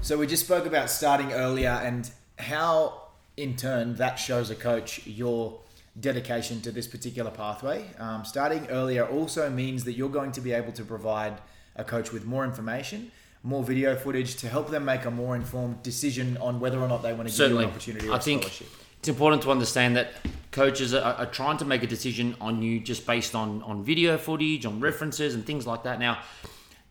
So 0.00 0.16
we 0.16 0.26
just 0.26 0.44
spoke 0.44 0.66
about 0.66 0.88
starting 0.88 1.32
earlier 1.32 1.70
and 1.70 2.08
how, 2.38 3.02
in 3.36 3.56
turn, 3.56 3.96
that 3.96 4.16
shows 4.16 4.50
a 4.50 4.54
coach 4.54 5.04
your 5.06 5.58
dedication 5.98 6.60
to 6.60 6.70
this 6.70 6.86
particular 6.86 7.30
pathway. 7.30 7.86
Um, 7.98 8.24
starting 8.24 8.66
earlier 8.68 9.06
also 9.06 9.50
means 9.50 9.84
that 9.84 9.94
you're 9.94 10.08
going 10.08 10.32
to 10.32 10.40
be 10.40 10.52
able 10.52 10.72
to 10.72 10.84
provide 10.84 11.34
a 11.74 11.84
coach 11.84 12.12
with 12.12 12.24
more 12.24 12.44
information, 12.44 13.10
more 13.42 13.64
video 13.64 13.96
footage 13.96 14.36
to 14.36 14.48
help 14.48 14.70
them 14.70 14.84
make 14.84 15.04
a 15.06 15.10
more 15.10 15.34
informed 15.34 15.82
decision 15.82 16.36
on 16.38 16.60
whether 16.60 16.78
or 16.78 16.88
not 16.88 17.02
they 17.02 17.12
want 17.12 17.28
to 17.28 17.36
give 17.36 17.50
you 17.50 17.58
an 17.58 17.64
opportunity 17.64 18.08
or 18.08 18.12
I 18.12 18.16
a 18.16 18.20
think 18.20 18.42
scholarship. 18.42 18.68
It's 19.06 19.14
important 19.14 19.40
to 19.42 19.52
understand 19.52 19.94
that 19.96 20.08
coaches 20.50 20.92
are, 20.92 21.00
are 21.14 21.26
trying 21.26 21.56
to 21.58 21.64
make 21.64 21.84
a 21.84 21.86
decision 21.86 22.34
on 22.40 22.60
you 22.60 22.80
just 22.80 23.06
based 23.06 23.36
on 23.36 23.62
on 23.62 23.84
video 23.84 24.18
footage, 24.18 24.66
on 24.66 24.80
references, 24.80 25.32
and 25.36 25.46
things 25.46 25.64
like 25.64 25.84
that. 25.84 26.00
Now, 26.00 26.18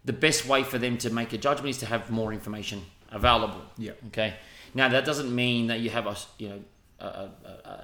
the 0.05 0.13
best 0.13 0.48
way 0.48 0.63
for 0.63 0.77
them 0.77 0.98
to 1.00 1.10
make 1.10 1.34
a 1.34 1.38
judgment 1.38 1.72
is 1.72 1.77
to 1.79 1.86
have 1.88 2.10
more 2.10 2.31
information 2.31 2.84
available. 3.12 3.62
Yeah. 3.77 3.91
Okay. 4.07 4.36
Now 4.74 4.88
that 4.88 5.03
doesn't 5.03 5.36
mean 5.36 5.67
that 5.67 5.81
you 5.81 5.89
have 5.89 6.07
a 6.07 6.15
you 6.38 6.50
know 6.50 6.60
a, 7.01 7.05
a, 7.05 7.29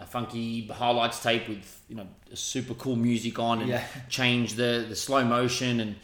a 0.04 0.06
funky 0.06 0.66
highlights 0.68 1.22
tape 1.22 1.50
with 1.50 1.82
you 1.90 1.96
know 1.98 2.08
super 2.34 2.74
cool 2.76 2.96
music 2.96 3.38
on 3.38 3.60
and 3.60 3.70
Yeah. 3.70 3.84
change 4.08 4.54
the 4.54 4.86
the 4.88 4.96
slow 4.96 5.26
motion 5.26 5.82
and 5.82 5.96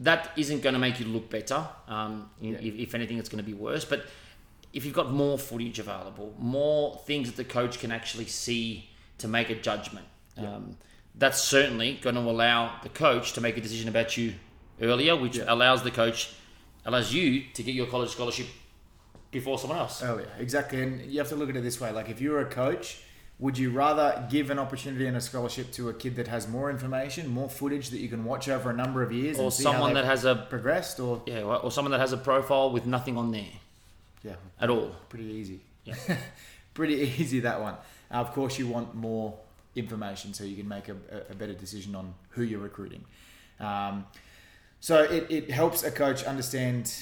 that 0.00 0.30
isn't 0.36 0.60
going 0.60 0.74
to 0.74 0.78
make 0.80 1.00
you 1.00 1.06
look 1.06 1.30
better. 1.30 1.66
Um, 1.88 2.28
if, 2.42 2.74
if 2.74 2.94
anything, 2.94 3.18
it's 3.18 3.28
going 3.30 3.44
to 3.44 3.50
be 3.50 3.54
worse. 3.54 3.84
But 3.86 4.04
if 4.72 4.84
you've 4.84 4.94
got 4.94 5.12
more 5.12 5.38
footage 5.38 5.78
available, 5.78 6.34
more 6.38 6.96
things 7.06 7.28
that 7.28 7.36
the 7.36 7.44
coach 7.44 7.78
can 7.78 7.92
actually 7.92 8.26
see 8.26 8.88
to 9.18 9.28
make 9.28 9.50
a 9.50 9.54
judgment, 9.54 10.06
um, 10.38 10.76
that's 11.14 11.42
certainly 11.42 11.98
going 12.02 12.14
to 12.14 12.22
allow 12.22 12.72
the 12.82 12.88
coach 12.88 13.34
to 13.34 13.40
make 13.40 13.56
a 13.56 13.60
decision 13.60 13.88
about 13.88 14.16
you 14.16 14.34
earlier, 14.80 15.14
which 15.14 15.36
Yeah. 15.36 15.44
allows 15.48 15.82
the 15.82 15.90
coach, 15.90 16.30
allows 16.86 17.12
you 17.12 17.44
to 17.54 17.62
get 17.62 17.74
your 17.74 17.86
college 17.86 18.10
scholarship 18.10 18.46
before 19.30 19.58
someone 19.58 19.78
else. 19.78 20.02
Oh 20.02 20.18
yeah, 20.18 20.24
exactly. 20.38 20.82
And 20.82 21.10
you 21.12 21.18
have 21.18 21.28
to 21.28 21.36
look 21.36 21.50
at 21.50 21.56
it 21.56 21.62
this 21.62 21.80
way: 21.80 21.92
like 21.92 22.08
if 22.08 22.20
you're 22.20 22.40
a 22.40 22.46
coach, 22.46 23.02
would 23.38 23.58
you 23.58 23.70
rather 23.70 24.26
give 24.30 24.50
an 24.50 24.58
opportunity 24.58 25.06
and 25.06 25.16
a 25.16 25.20
scholarship 25.20 25.70
to 25.72 25.90
a 25.90 25.94
kid 25.94 26.16
that 26.16 26.28
has 26.28 26.48
more 26.48 26.70
information, 26.70 27.28
more 27.28 27.48
footage 27.48 27.90
that 27.90 27.98
you 27.98 28.08
can 28.08 28.24
watch 28.24 28.48
over 28.48 28.70
a 28.70 28.74
number 28.74 29.02
of 29.02 29.12
years, 29.12 29.38
or 29.38 29.50
someone 29.50 29.92
that 29.94 30.04
has 30.06 30.24
a 30.24 30.34
progressed, 30.34 30.98
or 30.98 31.22
yeah, 31.26 31.42
or 31.42 31.70
someone 31.70 31.92
that 31.92 32.00
has 32.00 32.12
a 32.12 32.16
profile 32.18 32.70
with 32.70 32.86
nothing 32.86 33.16
on 33.18 33.32
there 33.32 33.52
yeah, 34.22 34.34
at 34.60 34.70
all. 34.70 34.94
pretty 35.08 35.24
easy. 35.24 35.60
Yeah. 35.84 35.94
pretty 36.74 36.94
easy 36.94 37.40
that 37.40 37.60
one. 37.60 37.74
Uh, 38.10 38.16
of 38.16 38.32
course, 38.32 38.58
you 38.58 38.66
want 38.66 38.94
more 38.94 39.34
information 39.74 40.34
so 40.34 40.44
you 40.44 40.56
can 40.56 40.68
make 40.68 40.88
a, 40.88 40.96
a 41.30 41.34
better 41.34 41.54
decision 41.54 41.94
on 41.94 42.14
who 42.30 42.42
you're 42.42 42.60
recruiting. 42.60 43.04
Um, 43.60 44.06
so 44.80 45.02
it, 45.02 45.26
it 45.30 45.50
helps 45.50 45.82
a 45.82 45.90
coach 45.90 46.24
understand 46.24 46.92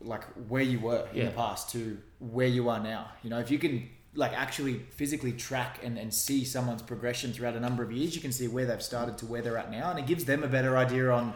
like 0.00 0.24
where 0.48 0.62
you 0.62 0.80
were 0.80 1.06
in 1.12 1.26
the 1.26 1.32
past 1.32 1.70
to 1.70 1.98
where 2.18 2.46
you 2.46 2.68
are 2.68 2.80
now. 2.80 3.08
You 3.22 3.30
know, 3.30 3.38
if 3.38 3.50
you 3.50 3.58
can 3.58 3.88
like 4.14 4.32
actually 4.32 4.80
physically 4.90 5.32
track 5.32 5.80
and, 5.82 5.98
and 5.98 6.12
see 6.12 6.44
someone's 6.44 6.82
progression 6.82 7.32
throughout 7.32 7.54
a 7.54 7.60
number 7.60 7.82
of 7.82 7.92
years, 7.92 8.14
you 8.14 8.20
can 8.20 8.32
see 8.32 8.48
where 8.48 8.66
they've 8.66 8.82
started 8.82 9.18
to 9.18 9.26
where 9.26 9.42
they're 9.42 9.58
at 9.58 9.70
now, 9.70 9.90
and 9.90 9.98
it 9.98 10.06
gives 10.06 10.24
them 10.24 10.42
a 10.42 10.48
better 10.48 10.76
idea 10.76 11.10
on 11.10 11.34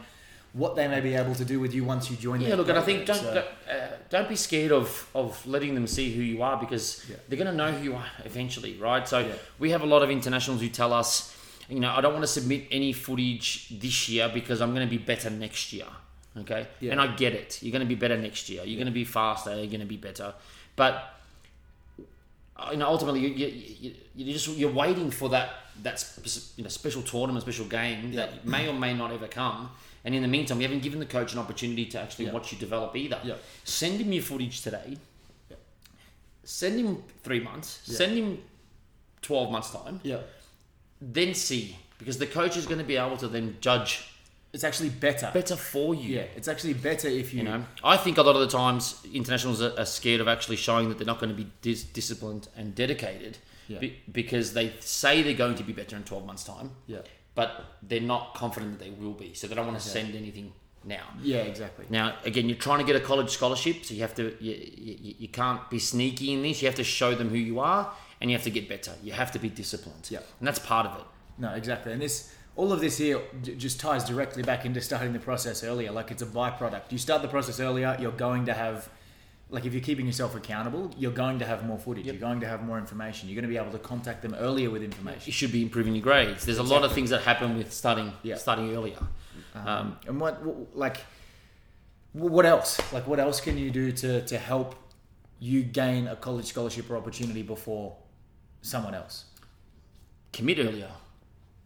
what 0.54 0.76
they 0.76 0.86
may 0.86 1.00
be 1.00 1.14
able 1.14 1.34
to 1.34 1.44
do 1.44 1.58
with 1.60 1.72
you 1.74 1.82
once 1.84 2.10
you 2.10 2.16
join. 2.16 2.40
Yeah, 2.40 2.56
look, 2.56 2.68
and 2.68 2.78
I 2.78 2.82
think 2.82 3.06
don't 3.06 3.18
program. 3.22 3.44
don't, 3.66 3.76
uh, 3.76 3.88
don't 4.10 4.28
be 4.28 4.36
scared 4.36 4.70
of 4.72 5.08
of 5.14 5.44
letting 5.46 5.74
them 5.74 5.86
see 5.86 6.12
who 6.14 6.20
you 6.22 6.42
are 6.42 6.58
because 6.58 7.04
Yeah. 7.08 7.16
they're 7.28 7.38
going 7.38 7.50
to 7.50 7.56
know 7.56 7.72
who 7.72 7.82
you 7.84 7.94
are 7.94 8.06
eventually, 8.24 8.74
right? 8.76 9.08
So 9.08 9.20
Yeah. 9.20 9.32
we 9.58 9.70
have 9.70 9.82
a 9.82 9.86
lot 9.86 10.02
of 10.02 10.10
internationals 10.10 10.60
who 10.60 10.68
tell 10.68 10.92
us, 10.92 11.34
you 11.70 11.80
know, 11.80 11.90
I 11.90 12.00
don't 12.02 12.12
want 12.12 12.24
to 12.24 12.28
submit 12.40 12.66
any 12.70 12.92
footage 12.92 13.68
this 13.70 14.08
year 14.10 14.28
because 14.32 14.60
I'm 14.60 14.74
going 14.74 14.86
to 14.86 14.90
be 14.90 15.02
better 15.02 15.30
next 15.30 15.72
year. 15.72 15.86
Okay, 16.36 16.66
Yeah. 16.80 16.92
and 16.92 17.00
I 17.00 17.08
get 17.16 17.32
it. 17.34 17.58
You're 17.62 17.72
going 17.72 17.80
to 17.88 17.94
be 17.94 17.94
better 17.94 18.16
next 18.16 18.48
year. 18.50 18.62
You're 18.64 18.76
going 18.78 18.86
to 18.86 18.92
be 18.92 19.04
faster. 19.04 19.50
You're 19.56 19.66
going 19.66 19.80
to 19.80 19.86
be 19.86 19.96
better, 19.98 20.34
but 20.76 21.18
you 22.70 22.76
know, 22.76 22.86
ultimately, 22.88 23.20
you, 23.20 23.28
you, 23.28 23.46
you, 23.80 23.94
you 24.14 24.32
just 24.32 24.48
you're 24.48 24.70
waiting 24.70 25.10
for 25.10 25.28
that 25.30 25.50
that 25.82 25.98
sp- 26.00 26.56
you 26.56 26.64
know 26.64 26.68
special 26.70 27.02
tournament, 27.02 27.38
a 27.38 27.40
special 27.42 27.66
game 27.66 28.12
that 28.14 28.44
may 28.46 28.68
or 28.68 28.74
may 28.74 28.94
not 28.94 29.12
ever 29.12 29.28
come. 29.28 29.70
And 30.04 30.14
in 30.14 30.22
the 30.22 30.28
meantime, 30.28 30.58
we 30.58 30.64
haven't 30.64 30.82
given 30.82 30.98
the 30.98 31.06
coach 31.06 31.32
an 31.32 31.38
opportunity 31.38 31.86
to 31.86 32.00
actually 32.00 32.26
Yeah. 32.26 32.32
watch 32.32 32.50
you 32.52 32.58
develop 32.58 32.96
either. 32.96 33.20
Yeah. 33.22 33.34
Send 33.64 34.00
him 34.00 34.12
your 34.12 34.22
footage 34.22 34.60
today. 34.62 34.96
Yeah. 35.48 35.56
Send 36.44 36.80
him 36.80 37.02
three 37.22 37.40
months. 37.40 37.80
Send 37.84 38.16
him 38.18 38.38
twelve 39.22 39.50
months 39.52 39.70
time. 39.70 40.00
yeah, 40.02 40.18
Then 41.00 41.34
see 41.34 41.76
because 41.98 42.18
the 42.18 42.26
coach 42.26 42.56
is 42.56 42.66
going 42.66 42.78
to 42.78 42.84
be 42.84 42.96
able 42.96 43.16
to 43.18 43.28
then 43.28 43.56
judge 43.60 44.08
it's 44.52 44.64
actually 44.64 44.90
better. 44.90 45.30
better 45.32 45.56
for 45.56 45.94
you. 45.94 46.16
Yeah, 46.16 46.22
it's 46.36 46.48
actually 46.48 46.74
better 46.74 47.08
if 47.08 47.32
you, 47.32 47.38
You 47.38 47.44
know, 47.48 47.64
I 47.82 47.96
think 47.96 48.18
a 48.18 48.22
lot 48.22 48.34
of 48.34 48.40
the 48.42 48.48
times 48.48 48.96
internationals 49.14 49.62
are, 49.62 49.72
are 49.78 49.86
scared 49.86 50.20
of 50.20 50.28
actually 50.28 50.56
showing 50.56 50.88
that 50.90 50.98
they're 50.98 51.06
not 51.06 51.20
going 51.20 51.30
to 51.30 51.36
be 51.36 51.46
dis- 51.62 51.84
disciplined 51.84 52.48
and 52.56 52.74
dedicated 52.74 53.38
Yeah. 53.68 53.78
be- 53.78 53.96
because 54.10 54.52
they 54.52 54.72
say 54.80 55.22
they're 55.22 55.34
going 55.34 55.54
to 55.56 55.62
be 55.64 55.72
better 55.72 55.96
in 55.96 56.02
12 56.04 56.26
months' 56.26 56.44
time, 56.44 56.70
Yeah. 56.86 56.98
but 57.34 57.64
they're 57.82 58.00
not 58.00 58.34
confident 58.34 58.78
that 58.78 58.84
they 58.84 58.90
will 58.90 59.12
be. 59.14 59.34
So 59.34 59.46
they 59.46 59.54
don't 59.54 59.66
want 59.66 59.80
to 59.80 59.88
send 59.88 60.14
anything 60.14 60.52
now. 60.84 61.04
Yeah, 61.22 61.38
exactly. 61.38 61.86
Now, 61.90 62.16
again, 62.24 62.48
you're 62.48 62.58
trying 62.58 62.78
to 62.80 62.84
get 62.84 62.96
a 62.96 63.00
college 63.04 63.30
scholarship, 63.30 63.84
so 63.84 63.94
you 63.94 64.00
have 64.00 64.14
to, 64.16 64.36
you, 64.42 64.54
you, 64.76 65.14
you 65.20 65.28
can't 65.28 65.68
be 65.70 65.78
sneaky 65.78 66.32
in 66.32 66.42
this. 66.42 66.60
You 66.62 66.68
have 66.68 66.74
to 66.76 66.84
show 66.84 67.14
them 67.14 67.28
who 67.30 67.36
you 67.36 67.60
are 67.60 67.92
and 68.20 68.30
you 68.30 68.36
have 68.36 68.44
to 68.44 68.50
get 68.50 68.68
better. 68.68 68.92
You 69.02 69.12
have 69.12 69.32
to 69.32 69.38
be 69.38 69.48
disciplined. 69.48 70.08
Yeah. 70.10 70.20
And 70.38 70.46
that's 70.46 70.58
part 70.58 70.86
of 70.86 70.98
it. 70.98 71.04
No, 71.38 71.50
exactly. 71.54 71.92
And 71.92 72.00
this, 72.02 72.34
all 72.56 72.72
of 72.72 72.80
this 72.80 72.98
here, 72.98 73.20
just 73.42 73.80
ties 73.80 74.04
directly 74.04 74.42
back 74.42 74.64
into 74.66 74.80
starting 74.80 75.12
the 75.12 75.18
process 75.18 75.64
earlier. 75.64 75.90
Like 75.92 76.10
it's 76.10 76.22
a 76.22 76.26
byproduct. 76.26 76.90
You 76.90 76.98
start 76.98 77.22
the 77.22 77.28
process 77.28 77.60
earlier, 77.60 77.96
you're 78.00 78.12
going 78.12 78.46
to 78.46 78.52
have, 78.54 78.88
like 79.52 79.64
if 79.66 79.72
you're 79.74 79.82
keeping 79.82 80.06
yourself 80.06 80.34
accountable, 80.34 80.90
you're 80.98 81.12
going 81.24 81.38
to 81.38 81.44
have 81.44 81.64
more 81.64 81.78
footage. 81.78 82.06
You're 82.06 82.14
going 82.28 82.40
to 82.40 82.48
have 82.48 82.64
more 82.64 82.78
information. 82.78 83.28
You're 83.28 83.36
going 83.40 83.48
to 83.50 83.54
be 83.56 83.58
able 83.64 83.70
to 83.78 83.78
contact 83.78 84.22
them 84.22 84.34
earlier 84.34 84.70
with 84.70 84.82
information. 84.82 85.22
You 85.26 85.32
should 85.32 85.52
be 85.52 85.62
improving 85.62 85.94
your 85.94 86.02
grades. 86.02 86.44
There's 86.46 86.58
a 86.58 86.62
lot 86.74 86.82
of 86.84 86.92
things 86.92 87.10
that 87.10 87.20
happen 87.22 87.56
with 87.58 87.70
studying 87.72 88.12
Yeah. 88.22 88.36
studying 88.36 88.74
earlier. 88.74 88.98
Um, 89.54 89.98
And 90.08 90.18
what, 90.20 90.42
what 90.42 90.76
like, 90.84 90.98
what 92.12 92.46
else? 92.46 92.80
Like 92.92 93.06
what 93.06 93.20
else 93.20 93.40
can 93.40 93.56
you 93.58 93.70
do 93.70 93.92
to 93.92 94.10
to 94.32 94.38
help 94.38 94.74
you 95.38 95.62
gain 95.62 96.06
a 96.08 96.16
college 96.16 96.46
scholarship 96.46 96.90
or 96.90 96.96
opportunity 96.96 97.42
before 97.42 97.96
someone 98.62 98.94
else? 98.94 99.26
commit 100.32 100.58
earlier. 100.58 100.90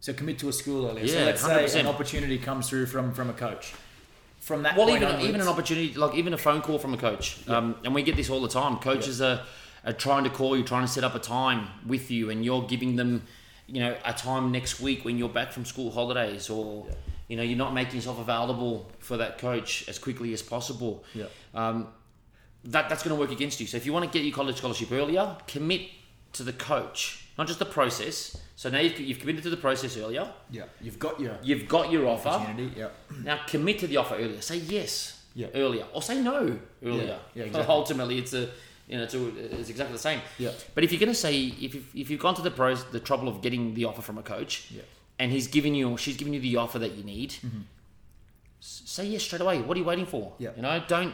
So 0.01 0.11
commit 0.13 0.39
to 0.39 0.49
a 0.49 0.53
school 0.53 0.87
earlier. 0.89 1.07
so 1.07 1.17
Yeah, 1.19 1.25
let's 1.25 1.41
100%. 1.43 1.79
an 1.79 1.87
opportunity 1.87 2.37
comes 2.37 2.67
through 2.69 2.87
from 2.87 3.13
from 3.13 3.29
a 3.29 3.33
coach. 3.33 3.73
From 4.47 4.63
that 4.63 4.77
Well, 4.77 4.89
even 4.89 5.03
onwards- 5.03 5.25
even 5.27 5.41
an 5.41 5.47
opportunity, 5.49 5.93
like 5.93 6.15
even 6.15 6.33
a 6.33 6.37
phone 6.37 6.61
call 6.61 6.79
from 6.79 6.93
a 6.93 6.97
coach, 6.97 7.37
um, 7.49 7.75
and 7.83 7.93
we 7.93 8.01
get 8.01 8.15
this 8.15 8.29
all 8.29 8.39
the 8.41 8.47
time. 8.47 8.77
Coaches 8.77 9.21
are, 9.21 9.41
are 9.83 9.91
trying 9.91 10.23
to 10.23 10.29
call 10.29 10.55
you, 10.55 10.63
trying 10.63 10.83
to 10.85 10.87
set 10.87 11.03
up 11.03 11.15
a 11.15 11.19
time 11.19 11.67
with 11.85 12.09
you, 12.09 12.29
and 12.29 12.45
you're 12.45 12.61
giving 12.61 12.95
them, 12.95 13.23
you 13.67 13.81
know, 13.81 13.97
a 14.05 14.13
time 14.13 14.53
next 14.53 14.79
week 14.79 15.03
when 15.03 15.17
you're 15.17 15.27
back 15.27 15.51
from 15.51 15.65
school 15.65 15.91
holidays, 15.91 16.49
or 16.49 16.87
you 17.27 17.35
know, 17.35 17.43
you're 17.43 17.57
not 17.57 17.73
making 17.73 17.95
yourself 17.95 18.19
available 18.19 18.89
for 18.99 19.17
that 19.17 19.37
coach 19.37 19.83
as 19.89 19.99
quickly 19.99 20.31
as 20.31 20.41
possible. 20.41 21.03
Yeah. 21.13 21.25
Um, 21.53 21.89
that 22.63 22.87
that's 22.87 23.03
going 23.03 23.13
to 23.13 23.19
work 23.19 23.33
against 23.33 23.59
you. 23.59 23.67
So 23.67 23.75
if 23.75 23.85
you 23.85 23.91
want 23.91 24.05
to 24.09 24.17
get 24.17 24.25
your 24.25 24.33
college 24.33 24.59
scholarship 24.59 24.93
earlier, 24.93 25.35
commit 25.47 25.81
to 26.33 26.43
the 26.43 26.53
coach, 26.53 27.25
not 27.37 27.47
just 27.47 27.59
the 27.59 27.65
process. 27.65 28.37
So 28.57 28.69
now 28.71 28.79
you've, 28.79 28.99
you've 28.99 29.19
committed 29.19 29.43
to 29.43 29.51
the 29.51 29.57
process 29.57 29.95
earlier. 29.97 30.27
Yeah, 30.49 30.63
you've 30.81 30.97
got 30.97 31.19
your 31.19 31.37
You've 31.43 31.67
got 31.67 31.91
your 31.91 32.07
offer. 32.07 32.43
Yeah, 32.75 32.89
Now 33.23 33.39
commit 33.47 33.77
to 33.79 33.87
the 33.87 33.97
offer 33.97 34.15
earlier. 34.15 34.41
Say 34.41 34.57
yes 34.57 35.23
Yeah. 35.35 35.47
earlier, 35.53 35.85
or 35.93 36.01
say 36.01 36.19
no 36.21 36.57
earlier. 36.83 37.19
Yeah, 37.35 37.43
exactly. 37.49 37.73
Ultimately, 37.75 38.17
it's 38.17 38.33
a 38.33 38.49
you 38.87 38.97
know 38.97 39.03
it's, 39.03 39.13
a, 39.13 39.59
it's 39.59 39.69
exactly 39.69 39.93
the 39.93 39.99
same. 40.01 40.21
Yeah. 40.39 40.51
But 40.73 40.83
if 40.83 40.91
you're 40.91 40.99
going 40.99 41.11
to 41.11 41.21
say 41.27 41.39
if 41.39 41.75
you've, 41.75 41.95
if 41.95 42.09
you've 42.09 42.19
gone 42.19 42.33
to 42.35 42.41
the 42.41 42.49
pros 42.51 42.83
the 42.85 42.99
trouble 42.99 43.27
of 43.27 43.41
getting 43.43 43.75
the 43.75 43.85
offer 43.85 44.01
from 44.01 44.17
a 44.17 44.23
coach, 44.23 44.71
Yeah. 44.71 44.81
and 45.19 45.31
he's 45.31 45.47
giving 45.47 45.75
you 45.75 45.89
or 45.91 45.97
she's 45.99 46.17
giving 46.17 46.33
you 46.33 46.39
the 46.41 46.55
offer 46.57 46.79
that 46.79 46.93
you 46.95 47.03
need, 47.03 47.35
s- 48.59 48.81
say 48.85 49.05
yes 49.05 49.21
straight 49.21 49.41
away. 49.41 49.61
What 49.61 49.77
are 49.77 49.79
you 49.79 49.85
waiting 49.85 50.07
for? 50.07 50.31
Mm-hmm. 50.31 50.43
Yeah. 50.43 50.49
You 50.55 50.61
know, 50.63 50.83
don't. 50.87 51.13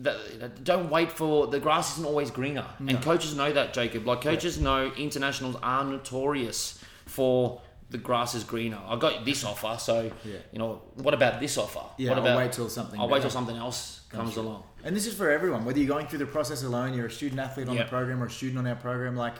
The- 0.00 0.50
Don't 0.62 0.90
wait 0.90 1.12
for 1.12 1.46
the 1.46 1.58
grass 1.60 1.92
isn't 1.94 2.06
always 2.06 2.30
greener, 2.30 2.66
and 2.78 3.00
coaches 3.02 3.34
know 3.34 3.52
that, 3.52 3.72
Jacob. 3.74 4.06
Like 4.06 4.20
coaches 4.22 4.58
know 4.58 4.92
internationals 4.96 5.56
are 5.62 5.84
notorious 5.84 6.78
for 7.06 7.60
the 7.90 7.98
grass 7.98 8.34
is 8.34 8.42
greener. 8.42 8.80
I 8.86 8.96
got 8.96 9.24
this 9.24 9.44
offer, 9.44 9.76
so 9.78 10.10
Yeah. 10.24 10.36
you 10.52 10.58
know 10.58 10.82
what 10.96 11.14
about 11.14 11.40
this 11.40 11.56
offer? 11.56 11.82
Yeah, 11.98 12.10
what 12.10 12.28
I'll 12.28 12.36
wait 12.36 12.52
till 12.52 12.68
something 12.68 12.98
I'll 12.98 13.08
wait 13.08 13.22
till 13.22 13.30
something 13.30 13.56
else 13.56 14.00
comes 14.10 14.36
along. 14.36 14.64
And 14.84 14.94
this 14.96 15.06
is 15.06 15.14
for 15.14 15.30
everyone, 15.30 15.64
whether 15.64 15.78
you're 15.78 15.88
going 15.88 16.06
through 16.08 16.18
the 16.20 16.26
process 16.26 16.62
alone, 16.64 16.94
you're 16.94 17.06
a 17.06 17.10
student 17.10 17.40
athlete 17.40 17.68
on 17.68 17.76
Yep. 17.76 17.86
the 17.86 17.90
program 17.90 18.22
or 18.22 18.26
a 18.26 18.30
student 18.30 18.58
on 18.58 18.66
our 18.66 18.74
program. 18.76 19.16
Like, 19.16 19.34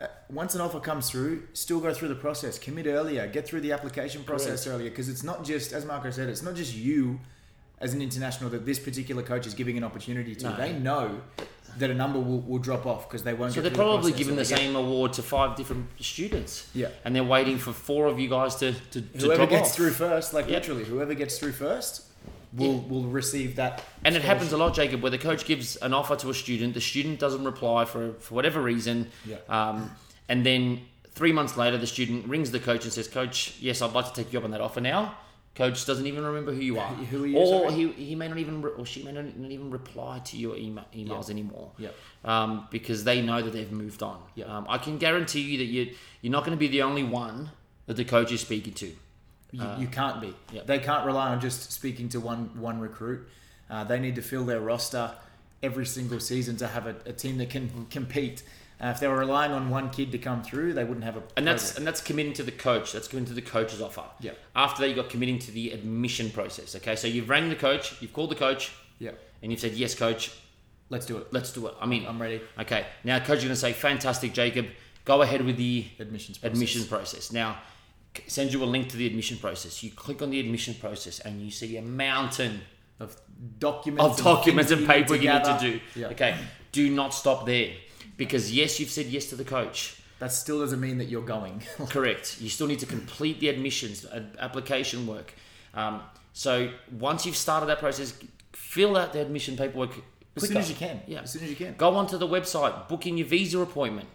uh, 0.00 0.06
once 0.30 0.54
an 0.54 0.60
offer 0.60 0.78
comes 0.80 1.10
through, 1.10 1.42
still 1.54 1.80
go 1.80 1.92
through 1.92 2.08
the 2.08 2.14
process. 2.14 2.58
Commit 2.58 2.86
earlier. 2.86 3.26
Get 3.26 3.46
through 3.46 3.60
the 3.62 3.72
application 3.72 4.24
process 4.24 4.66
earlier 4.66 4.88
because 4.90 5.08
it's 5.08 5.22
not 5.24 5.44
just, 5.44 5.72
as 5.72 5.84
Marco 5.84 6.10
said, 6.10 6.28
it's 6.28 6.42
not 6.42 6.54
just 6.54 6.74
you 6.74 7.20
as 7.80 7.94
an 7.94 8.02
international 8.02 8.50
that 8.50 8.66
this 8.66 8.78
particular 8.78 9.22
coach 9.22 9.46
is 9.46 9.54
giving 9.54 9.76
an 9.76 9.84
opportunity 9.84 10.34
to. 10.34 10.50
No. 10.50 10.56
They 10.56 10.72
know 10.72 11.20
that 11.78 11.90
a 11.90 11.94
number 11.94 12.18
will, 12.18 12.40
will 12.40 12.58
drop 12.58 12.86
off 12.86 13.08
because 13.08 13.22
they 13.22 13.34
won't. 13.34 13.52
So 13.52 13.60
they're 13.60 13.70
the 13.70 13.76
probably 13.76 14.10
process. 14.10 14.18
giving 14.18 14.36
the 14.36 14.44
same 14.44 14.74
award 14.74 15.12
to 15.14 15.22
five 15.22 15.56
different 15.56 15.86
students. 16.00 16.68
Yeah. 16.74 16.88
and 17.04 17.14
they're 17.14 17.22
waiting 17.22 17.58
for 17.58 17.72
four 17.72 18.06
of 18.06 18.18
you 18.18 18.28
guys 18.28 18.56
to 18.56 18.72
to, 18.72 19.00
to 19.00 19.18
Whoever 19.26 19.46
gets 19.46 19.68
off. 19.70 19.74
through 19.76 19.90
first, 19.90 20.34
like 20.34 20.46
Yeah. 20.48 20.54
literally, 20.54 20.84
whoever 20.84 21.14
gets 21.14 21.38
through 21.38 21.52
first 21.52 22.02
will 22.52 22.74
Yeah. 22.74 22.88
will 22.88 23.04
receive 23.04 23.56
that. 23.56 23.84
And 24.04 24.16
it 24.16 24.22
happens 24.22 24.52
a 24.52 24.56
lot, 24.56 24.74
Jacob, 24.74 25.02
where 25.02 25.10
the 25.10 25.18
coach 25.18 25.44
gives 25.44 25.76
an 25.76 25.92
offer 25.92 26.16
to 26.16 26.30
a 26.30 26.34
student, 26.34 26.74
the 26.74 26.80
student 26.80 27.20
doesn't 27.20 27.44
reply 27.44 27.84
for, 27.84 28.14
for 28.14 28.34
whatever 28.34 28.60
reason, 28.60 29.10
Yeah. 29.24 29.36
um, 29.48 29.92
and 30.28 30.44
then 30.44 30.80
three 31.12 31.32
months 31.32 31.56
later, 31.56 31.76
the 31.78 31.86
student 31.86 32.26
rings 32.26 32.50
the 32.50 32.58
coach 32.60 32.84
and 32.84 32.92
says, 32.92 33.06
"Coach, 33.06 33.54
yes, 33.60 33.82
I'd 33.82 33.92
like 33.92 34.06
to 34.06 34.14
take 34.14 34.32
you 34.32 34.38
up 34.38 34.44
on 34.44 34.50
that 34.52 34.60
offer 34.60 34.80
now. 34.80 35.14
Coach 35.58 35.84
doesn't 35.86 36.06
even 36.06 36.24
remember 36.24 36.52
who 36.52 36.60
you 36.60 36.78
are, 36.78 36.86
Who 36.94 37.24
are 37.24 37.26
you, 37.26 37.36
or 37.36 37.68
sorry? 37.70 37.74
he, 37.74 37.88
he 38.10 38.14
may 38.14 38.28
not 38.28 38.38
even 38.38 38.62
re- 38.62 38.70
or 38.78 38.86
she 38.86 39.02
may 39.02 39.10
not 39.12 39.24
even 39.50 39.70
reply 39.70 40.20
to 40.20 40.36
your 40.38 40.56
email, 40.56 40.84
emails 40.94 41.22
Yep. 41.22 41.30
anymore. 41.30 41.72
Yep. 41.78 41.94
Um, 42.24 42.68
because 42.70 43.02
they 43.04 43.20
know 43.22 43.42
that 43.42 43.52
they've 43.52 43.70
moved 43.72 44.02
on. 44.02 44.22
Yep. 44.36 44.48
Um, 44.48 44.66
I 44.68 44.78
can 44.78 44.98
guarantee 44.98 45.40
you 45.40 45.58
that 45.58 45.64
you 45.64 45.94
you're 46.22 46.30
not 46.30 46.44
going 46.44 46.56
to 46.56 46.60
be 46.60 46.68
the 46.68 46.82
only 46.82 47.02
one 47.02 47.50
that 47.86 47.94
the 47.96 48.04
coach 48.04 48.30
is 48.30 48.40
speaking 48.40 48.72
to. 48.74 48.94
You, 49.50 49.66
you 49.80 49.86
can't 49.88 50.20
be. 50.20 50.32
yeah. 50.52 50.62
They 50.64 50.78
can't 50.78 51.04
rely 51.04 51.30
on 51.30 51.40
just 51.40 51.72
speaking 51.72 52.08
to 52.10 52.20
one 52.20 52.50
one 52.60 52.78
recruit. 52.78 53.28
Uh, 53.68 53.82
they 53.82 53.98
need 53.98 54.14
to 54.14 54.22
fill 54.22 54.44
their 54.44 54.60
roster 54.60 55.10
every 55.62 55.86
single 55.86 56.20
season 56.20 56.56
to 56.58 56.68
have 56.68 56.86
a, 56.86 56.94
a 57.06 57.12
team 57.12 57.36
that 57.38 57.50
can 57.50 57.86
compete. 57.90 58.44
Uh, 58.80 58.88
if 58.88 59.00
they 59.00 59.08
were 59.08 59.18
relying 59.18 59.50
on 59.50 59.70
one 59.70 59.90
kid 59.90 60.12
to 60.12 60.18
come 60.18 60.42
through, 60.42 60.72
they 60.72 60.84
wouldn't 60.84 61.04
have 61.04 61.16
a. 61.16 61.22
And 61.36 61.46
that's 61.46 61.72
program. 61.72 61.76
and 61.78 61.86
that's 61.88 62.00
committing 62.00 62.32
to 62.34 62.42
the 62.44 62.52
coach. 62.52 62.92
That's 62.92 63.08
committing 63.08 63.28
to 63.28 63.34
the 63.34 63.42
coach's 63.42 63.82
offer. 63.82 64.04
Yeah. 64.20 64.32
After 64.54 64.82
that, 64.82 64.88
you 64.88 64.94
got 64.94 65.10
committing 65.10 65.38
to 65.40 65.50
the 65.50 65.72
admission 65.72 66.30
process. 66.30 66.76
Okay, 66.76 66.94
so 66.94 67.08
you've 67.08 67.28
rang 67.28 67.48
the 67.48 67.56
coach, 67.56 68.00
you've 68.00 68.12
called 68.12 68.30
the 68.30 68.36
coach, 68.36 68.72
yeah. 69.00 69.12
and 69.42 69.50
you've 69.50 69.60
said, 69.60 69.72
"Yes, 69.74 69.94
coach, 69.96 70.30
Let's 70.90 71.06
do 71.06 71.18
it. 71.18 71.26
let's 71.32 71.52
do 71.52 71.66
it." 71.66 71.74
I 71.80 71.86
mean, 71.86 72.06
I'm 72.06 72.22
ready. 72.22 72.40
Okay, 72.60 72.86
now 73.02 73.18
coach 73.18 73.38
is 73.38 73.44
going 73.44 73.54
to 73.54 73.56
say, 73.56 73.72
"Fantastic, 73.72 74.32
Jacob. 74.32 74.66
Go 75.04 75.22
ahead 75.22 75.44
with 75.44 75.56
the 75.56 75.86
Admissions. 75.98 76.38
Process. 76.38 76.52
admission 76.54 76.84
process." 76.86 77.32
Now, 77.32 77.58
c- 78.16 78.22
send 78.28 78.52
you 78.52 78.62
a 78.62 78.66
link 78.66 78.88
to 78.90 78.96
the 78.96 79.06
admission 79.06 79.38
process. 79.38 79.82
You 79.82 79.90
click 79.90 80.22
on 80.22 80.30
the 80.30 80.38
admission 80.38 80.74
process, 80.74 81.18
and 81.18 81.42
you 81.42 81.50
see 81.50 81.76
a 81.78 81.82
mountain 81.82 82.60
of 83.00 83.16
documents. 83.58 84.18
of 84.18 84.24
documents 84.24 84.70
things 84.70 84.80
and 84.82 84.88
that 84.88 85.22
you 85.22 85.32
need 85.32 85.44
to 85.44 85.58
do. 85.60 85.80
Yeah. 86.00 86.06
Okay, 86.08 86.36
do 86.72 86.90
not 86.90 87.12
stop 87.14 87.44
there, 87.46 87.72
because 88.16 88.52
yes, 88.52 88.80
you've 88.80 88.90
said 88.90 89.06
yes 89.06 89.26
to 89.26 89.36
the 89.36 89.44
coach. 89.44 90.00
That 90.18 90.32
still 90.32 90.60
doesn't 90.60 90.80
mean 90.80 90.98
that 90.98 91.06
you're 91.06 91.22
going. 91.22 91.62
Correct. 91.90 92.40
You 92.40 92.48
still 92.48 92.66
need 92.66 92.80
to 92.80 92.86
complete 92.86 93.38
the 93.40 93.48
admissions 93.48 94.04
application 94.38 95.06
work. 95.06 95.32
Um, 95.74 96.02
so 96.32 96.70
once 96.98 97.24
you've 97.24 97.36
started 97.36 97.66
that 97.66 97.78
process, 97.78 98.18
fill 98.52 98.96
out 98.96 99.12
the 99.12 99.20
admission 99.20 99.56
paperwork 99.56 99.92
as 100.36 100.48
soon 100.48 100.56
as 100.56 100.68
you 100.68 100.76
can. 100.76 101.00
Yeah. 101.06 101.20
As 101.20 101.32
soon 101.32 101.44
as 101.44 101.50
you 101.50 101.56
can. 101.56 101.74
Go 101.76 101.94
onto 101.94 102.18
the 102.18 102.26
website, 102.26 102.88
book 102.88 103.06
in 103.06 103.16
your 103.16 103.26
visa 103.26 103.60
appointment 103.60 104.08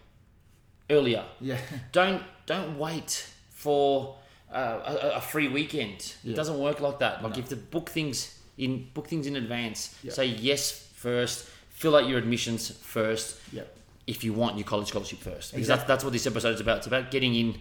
earlier. 0.89 1.23
Yeah. 1.39 1.57
Don't 1.91 2.21
don't 2.45 2.77
wait 2.77 3.25
for 3.51 4.17
uh, 4.51 4.79
a, 4.85 5.07
a 5.15 5.21
free 5.21 5.47
weekend. 5.47 6.13
Yeah. 6.23 6.33
It 6.33 6.35
doesn't 6.35 6.59
work 6.59 6.81
like 6.81 6.99
that. 6.99 7.23
Like 7.23 7.37
you 7.37 7.41
have 7.41 7.49
to 7.49 7.55
book 7.55 7.89
things 7.89 8.37
in 8.57 8.89
book 8.93 9.07
things 9.07 9.27
in 9.27 9.35
advance. 9.37 9.97
Yeah. 10.03 10.11
Say 10.11 10.25
yes 10.25 10.71
first. 10.93 11.45
Fill 11.69 11.95
out 11.95 12.07
your 12.07 12.19
admissions 12.19 12.69
first. 12.69 13.39
Yeah. 13.51 13.63
If 14.05 14.23
you 14.23 14.33
want 14.33 14.57
your 14.57 14.65
college 14.65 14.89
scholarship 14.89 15.19
first, 15.19 15.51
because 15.51 15.59
Exactly. 15.59 15.67
that's 15.67 15.87
that's 15.87 16.03
what 16.03 16.11
this 16.13 16.27
episode 16.27 16.55
is 16.55 16.59
about. 16.61 16.77
It's 16.79 16.87
about 16.87 17.09
getting 17.11 17.35
in. 17.35 17.55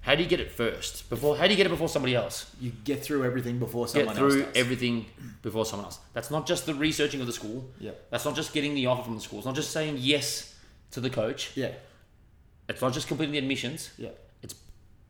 How 0.00 0.14
do 0.14 0.22
you 0.22 0.28
get 0.28 0.38
it 0.40 0.50
first? 0.50 1.08
Before 1.08 1.36
how 1.36 1.44
do 1.44 1.50
you 1.50 1.56
get 1.56 1.66
it 1.66 1.70
before 1.70 1.88
somebody 1.88 2.14
else? 2.14 2.54
You 2.60 2.72
get 2.84 3.02
through 3.02 3.24
everything 3.24 3.58
before 3.58 3.88
someone 3.88 4.08
get 4.14 4.16
through 4.18 4.42
else 4.42 4.52
does. 4.52 4.56
everything 4.56 5.06
before 5.42 5.64
someone 5.64 5.86
else. 5.86 5.98
That's 6.12 6.30
not 6.30 6.46
just 6.46 6.66
the 6.66 6.74
researching 6.74 7.20
of 7.20 7.26
the 7.26 7.32
school. 7.32 7.70
Yeah. 7.80 7.92
That's 8.10 8.24
not 8.24 8.34
just 8.36 8.52
getting 8.52 8.74
the 8.74 8.86
offer 8.86 9.02
from 9.02 9.14
the 9.14 9.20
school. 9.20 9.38
It's 9.38 9.46
not 9.46 9.54
just 9.54 9.70
saying 9.70 9.96
yes 9.98 10.54
to 10.90 11.00
the 11.00 11.08
coach. 11.10 11.52
Yeah. 11.54 11.72
It's 12.68 12.80
not 12.82 12.92
just 12.92 13.08
completing 13.08 13.32
the 13.32 13.38
admissions. 13.38 13.90
Yeah. 13.98 14.10
It's 14.42 14.54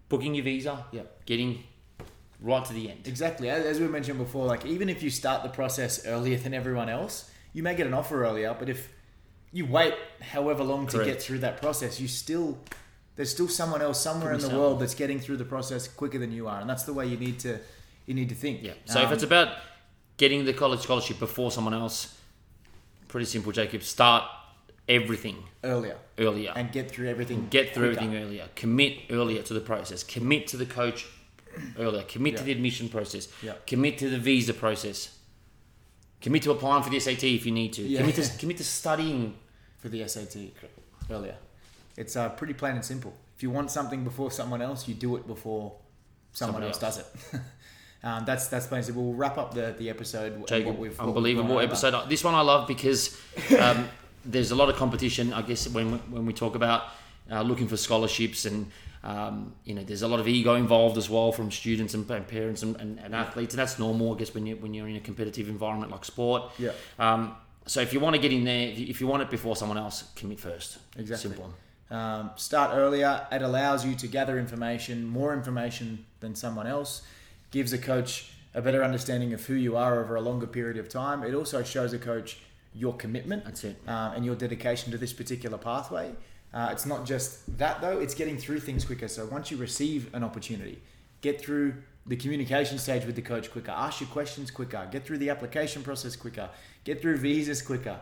booking 0.08 0.34
your 0.34 0.44
visa. 0.44 0.84
Yeah. 0.92 1.02
Getting 1.26 1.64
right 2.40 2.64
to 2.64 2.72
the 2.72 2.90
end. 2.90 3.06
Exactly. 3.06 3.50
As, 3.50 3.64
as 3.66 3.80
we 3.80 3.88
mentioned 3.88 4.18
before, 4.18 4.46
like 4.46 4.64
even 4.64 4.88
if 4.88 5.02
you 5.02 5.10
start 5.10 5.42
the 5.42 5.48
process 5.48 6.06
earlier 6.06 6.36
than 6.36 6.54
everyone 6.54 6.88
else, 6.88 7.30
you 7.52 7.62
may 7.64 7.74
get 7.74 7.86
an 7.88 7.94
offer 7.94 8.24
earlier, 8.24 8.54
but 8.58 8.68
if 8.68 8.92
you 9.54 9.64
wait 9.64 9.94
however 10.20 10.62
long 10.64 10.86
to 10.88 11.04
get 11.04 11.22
through 11.22 11.38
that 11.38 11.62
process, 11.62 11.98
you 12.00 12.08
still 12.08 12.58
there's 13.16 13.30
still 13.30 13.48
someone 13.48 13.80
else 13.80 14.00
somewhere 14.00 14.32
in 14.34 14.40
the 14.40 14.48
be 14.48 14.56
world 14.56 14.80
that's 14.80 14.94
getting 14.96 15.20
through 15.20 15.36
the 15.36 15.44
process 15.44 15.86
quicker 15.86 16.18
than 16.18 16.32
you 16.32 16.48
are, 16.48 16.60
and 16.60 16.68
that's 16.68 16.82
the 16.82 16.92
way 16.92 17.06
you 17.06 17.16
need 17.16 17.38
to 17.40 17.58
you 18.06 18.12
need 18.14 18.28
to 18.28 18.34
think. 18.34 18.62
Yeah. 18.62 18.72
So 18.84 19.00
if 19.00 19.06
Um, 19.06 19.12
it's 19.14 19.22
about 19.22 19.48
getting 20.16 20.44
the 20.44 20.52
college 20.52 20.80
scholarship 20.80 21.18
before 21.18 21.50
someone 21.52 21.72
else, 21.74 22.14
pretty 23.08 23.26
simple, 23.26 23.52
Jacob. 23.52 23.82
Start 23.82 24.24
everything 24.88 25.36
earlier 25.62 25.96
earlier. 26.18 26.52
and 26.54 26.70
get 26.72 26.90
through 26.90 27.08
everything, 27.08 27.46
get 27.48 27.72
through 27.72 27.90
quicker. 27.94 28.00
everything 28.04 28.22
earlier. 28.24 28.48
Commit 28.56 28.98
earlier 29.10 29.42
to 29.42 29.54
the 29.54 29.60
process. 29.60 30.02
Commit 30.02 30.48
to 30.48 30.56
the 30.56 30.66
coach 30.66 31.06
earlier. 31.78 32.02
Commit 32.02 32.36
to 32.38 32.42
the 32.42 32.52
admission 32.52 32.88
process. 32.88 33.28
Yeah. 33.42 33.52
Commit 33.66 33.98
to 33.98 34.10
the 34.10 34.18
visa 34.18 34.52
process. 34.52 35.16
Commit 36.20 36.42
to 36.42 36.50
applying 36.50 36.82
for 36.82 36.90
the 36.90 36.98
SAT 36.98 37.22
if 37.24 37.46
you 37.46 37.52
need 37.52 37.72
to. 37.74 37.82
Yeah. 37.82 38.00
Commit 38.00 38.16
to 38.16 38.38
commit 38.40 38.56
to 38.58 38.64
studying. 38.64 39.36
For 39.84 39.90
the 39.90 40.08
SAT 40.08 40.36
earlier. 41.10 41.36
It's 41.98 42.16
uh, 42.16 42.30
pretty 42.30 42.54
plain 42.54 42.74
and 42.76 42.84
simple. 42.84 43.12
If 43.36 43.42
you 43.42 43.50
want 43.50 43.70
something 43.70 44.02
before 44.02 44.30
someone 44.30 44.62
else, 44.62 44.88
you 44.88 44.94
do 44.94 45.16
it 45.16 45.26
before 45.26 45.74
someone 46.32 46.62
Somebody 46.62 46.66
else, 46.68 46.78
does 46.78 46.98
it. 46.98 47.40
um, 48.02 48.24
that's 48.24 48.48
that's 48.48 48.66
simple. 48.66 49.02
We'll 49.02 49.12
wrap 49.12 49.36
up 49.36 49.52
the, 49.52 49.74
the 49.78 49.90
episode. 49.90 50.48
Jacob, 50.48 50.68
what 50.68 50.78
we've- 50.78 50.94
what 50.94 51.08
unbelievable 51.08 51.60
episode. 51.60 52.08
This 52.08 52.24
one 52.24 52.34
I 52.34 52.40
love 52.40 52.66
because 52.66 53.20
um, 53.60 53.86
there's 54.24 54.52
a 54.52 54.56
lot 54.56 54.70
of 54.70 54.76
competition. 54.76 55.34
I 55.34 55.42
guess 55.42 55.68
when 55.68 55.98
when 56.10 56.24
we 56.24 56.32
talk 56.32 56.54
about 56.54 56.84
uh, 57.30 57.42
looking 57.42 57.68
for 57.68 57.76
scholarships 57.76 58.46
and 58.46 58.70
um, 59.02 59.52
you 59.64 59.74
know 59.74 59.84
there's 59.84 60.02
a 60.02 60.08
lot 60.08 60.18
of 60.18 60.26
ego 60.26 60.54
involved 60.54 60.96
as 60.96 61.10
well 61.10 61.30
from 61.30 61.50
students 61.50 61.92
and, 61.92 62.10
and 62.10 62.26
parents 62.26 62.62
and, 62.62 62.74
and, 62.80 62.98
and 63.00 63.14
athletes, 63.14 63.52
and 63.52 63.58
that's 63.58 63.78
normal. 63.78 64.14
I 64.14 64.18
guess 64.18 64.32
when 64.32 64.46
you 64.46 64.56
when 64.56 64.72
you're 64.72 64.88
in 64.88 64.96
a 64.96 65.00
competitive 65.00 65.50
environment 65.50 65.92
like 65.92 66.06
sport. 66.06 66.52
Yeah. 66.58 66.72
Um, 66.98 67.36
so 67.66 67.80
if 67.80 67.92
you 67.92 68.00
want 68.00 68.14
to 68.14 68.20
get 68.20 68.32
in 68.32 68.44
there, 68.44 68.68
if 68.68 69.00
you, 69.00 69.06
want 69.06 69.22
it 69.22 69.30
before 69.30 69.56
someone 69.56 69.78
else, 69.78 70.04
commit 70.16 70.38
first. 70.38 70.78
Exactly. 70.98 71.30
Simple. 71.30 71.54
Um, 71.90 72.30
start 72.36 72.72
earlier. 72.74 73.26
It 73.32 73.42
allows 73.42 73.86
you 73.86 73.94
to 73.94 74.06
gather 74.06 74.38
information, 74.38 75.06
more 75.06 75.32
information 75.32 76.04
than 76.20 76.34
someone 76.34 76.66
else. 76.66 77.02
Gives 77.50 77.72
a 77.72 77.78
coach 77.78 78.32
a 78.54 78.60
better 78.60 78.84
understanding 78.84 79.32
of 79.32 79.44
who 79.46 79.54
you 79.54 79.76
are 79.76 80.00
over 80.00 80.16
a 80.16 80.20
longer 80.20 80.46
period 80.46 80.76
of 80.76 80.88
time. 80.88 81.22
It 81.22 81.34
also 81.34 81.62
shows 81.62 81.92
a 81.92 81.98
coach 81.98 82.38
your 82.74 82.94
commitment. 82.94 83.44
That's 83.44 83.64
it. 83.64 83.76
um, 83.86 84.12
and 84.14 84.24
your 84.24 84.34
dedication 84.34 84.90
to 84.92 84.98
this 84.98 85.12
particular 85.12 85.56
pathway. 85.56 86.12
Uh, 86.52 86.68
it's 86.70 86.86
not 86.86 87.04
just 87.06 87.58
that 87.58 87.80
though; 87.80 87.98
it's 87.98 88.14
getting 88.14 88.38
through 88.38 88.60
things 88.60 88.84
quicker. 88.84 89.08
So 89.08 89.26
once 89.26 89.50
you 89.50 89.56
receive 89.56 90.12
an 90.14 90.22
opportunity, 90.22 90.80
get 91.20 91.40
through 91.40 91.74
the 92.06 92.16
communication 92.16 92.78
stage 92.78 93.04
with 93.06 93.16
the 93.16 93.22
coach 93.22 93.50
quicker, 93.50 93.70
ask 93.70 94.00
your 94.00 94.08
questions 94.10 94.50
quicker, 94.50 94.86
get 94.90 95.06
through 95.06 95.18
the 95.18 95.30
application 95.30 95.82
process 95.82 96.16
quicker, 96.16 96.48
get 96.84 97.00
through 97.00 97.16
visas 97.16 97.62
quicker. 97.62 97.98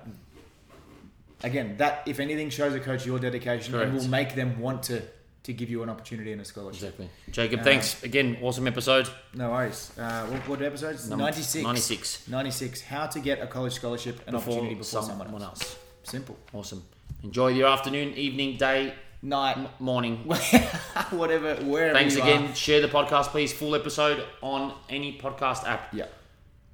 Again, 1.45 1.77
that 1.79 2.03
if 2.07 2.21
anything 2.21 2.51
shows 2.51 2.75
a 2.75 2.81
coach 2.81 3.05
your 3.05 3.19
dedication 3.19 3.75
and 3.75 3.93
will 3.95 4.09
make 4.09 4.35
them 4.35 4.61
want 4.61 4.83
to 4.85 5.03
to 5.45 5.53
give 5.53 5.69
you 5.69 5.83
an 5.83 5.91
opportunity 5.91 6.31
and 6.31 6.41
a 6.41 6.45
scholarship. 6.45 6.85
Exactly. 7.01 7.11
Jacob, 7.33 7.59
Um, 7.61 7.65
thanks 7.65 8.01
again. 8.05 8.39
Awesome 8.43 8.69
episode. 8.69 9.09
No 9.35 9.51
worries. 9.51 9.91
Uh, 9.99 10.25
what, 10.27 10.49
what 10.49 10.63
episodes? 10.63 11.11
Number 11.11 11.25
96. 11.25 11.65
96. 11.65 12.29
96. 12.29 12.81
How 12.83 13.07
to 13.09 13.19
get 13.19 13.41
a 13.43 13.49
college 13.49 13.73
scholarship, 13.73 14.21
and 14.29 14.35
Before 14.35 14.53
opportunity 14.53 14.77
before 14.77 15.03
someone, 15.03 15.27
someone 15.27 15.43
else. 15.43 15.61
else. 15.61 15.77
Simple. 16.05 16.37
Awesome. 16.53 16.85
Enjoy 17.25 17.49
your 17.49 17.67
afternoon, 17.67 18.15
evening, 18.15 18.57
day, 18.57 18.95
Night. 19.23 19.57
m- 19.57 19.69
morning. 19.79 20.17
whatever, 21.11 21.55
wherever. 21.57 21.95
Thanks 21.95 22.17
again. 22.17 22.51
Are. 22.51 22.55
Share 22.55 22.81
the 22.81 22.89
podcast, 22.89 23.27
please. 23.29 23.53
Full 23.53 23.75
episode 23.75 24.25
on 24.43 24.75
any 24.89 25.19
podcast 25.19 25.65
app. 25.67 25.95
Yeah. 25.95 26.07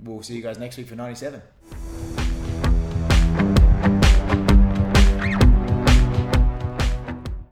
We'll 0.00 0.22
see 0.22 0.34
you 0.36 0.42
guys 0.42 0.58
next 0.58 0.76
week 0.76 0.86
for 0.88 0.94
97. 0.94 1.42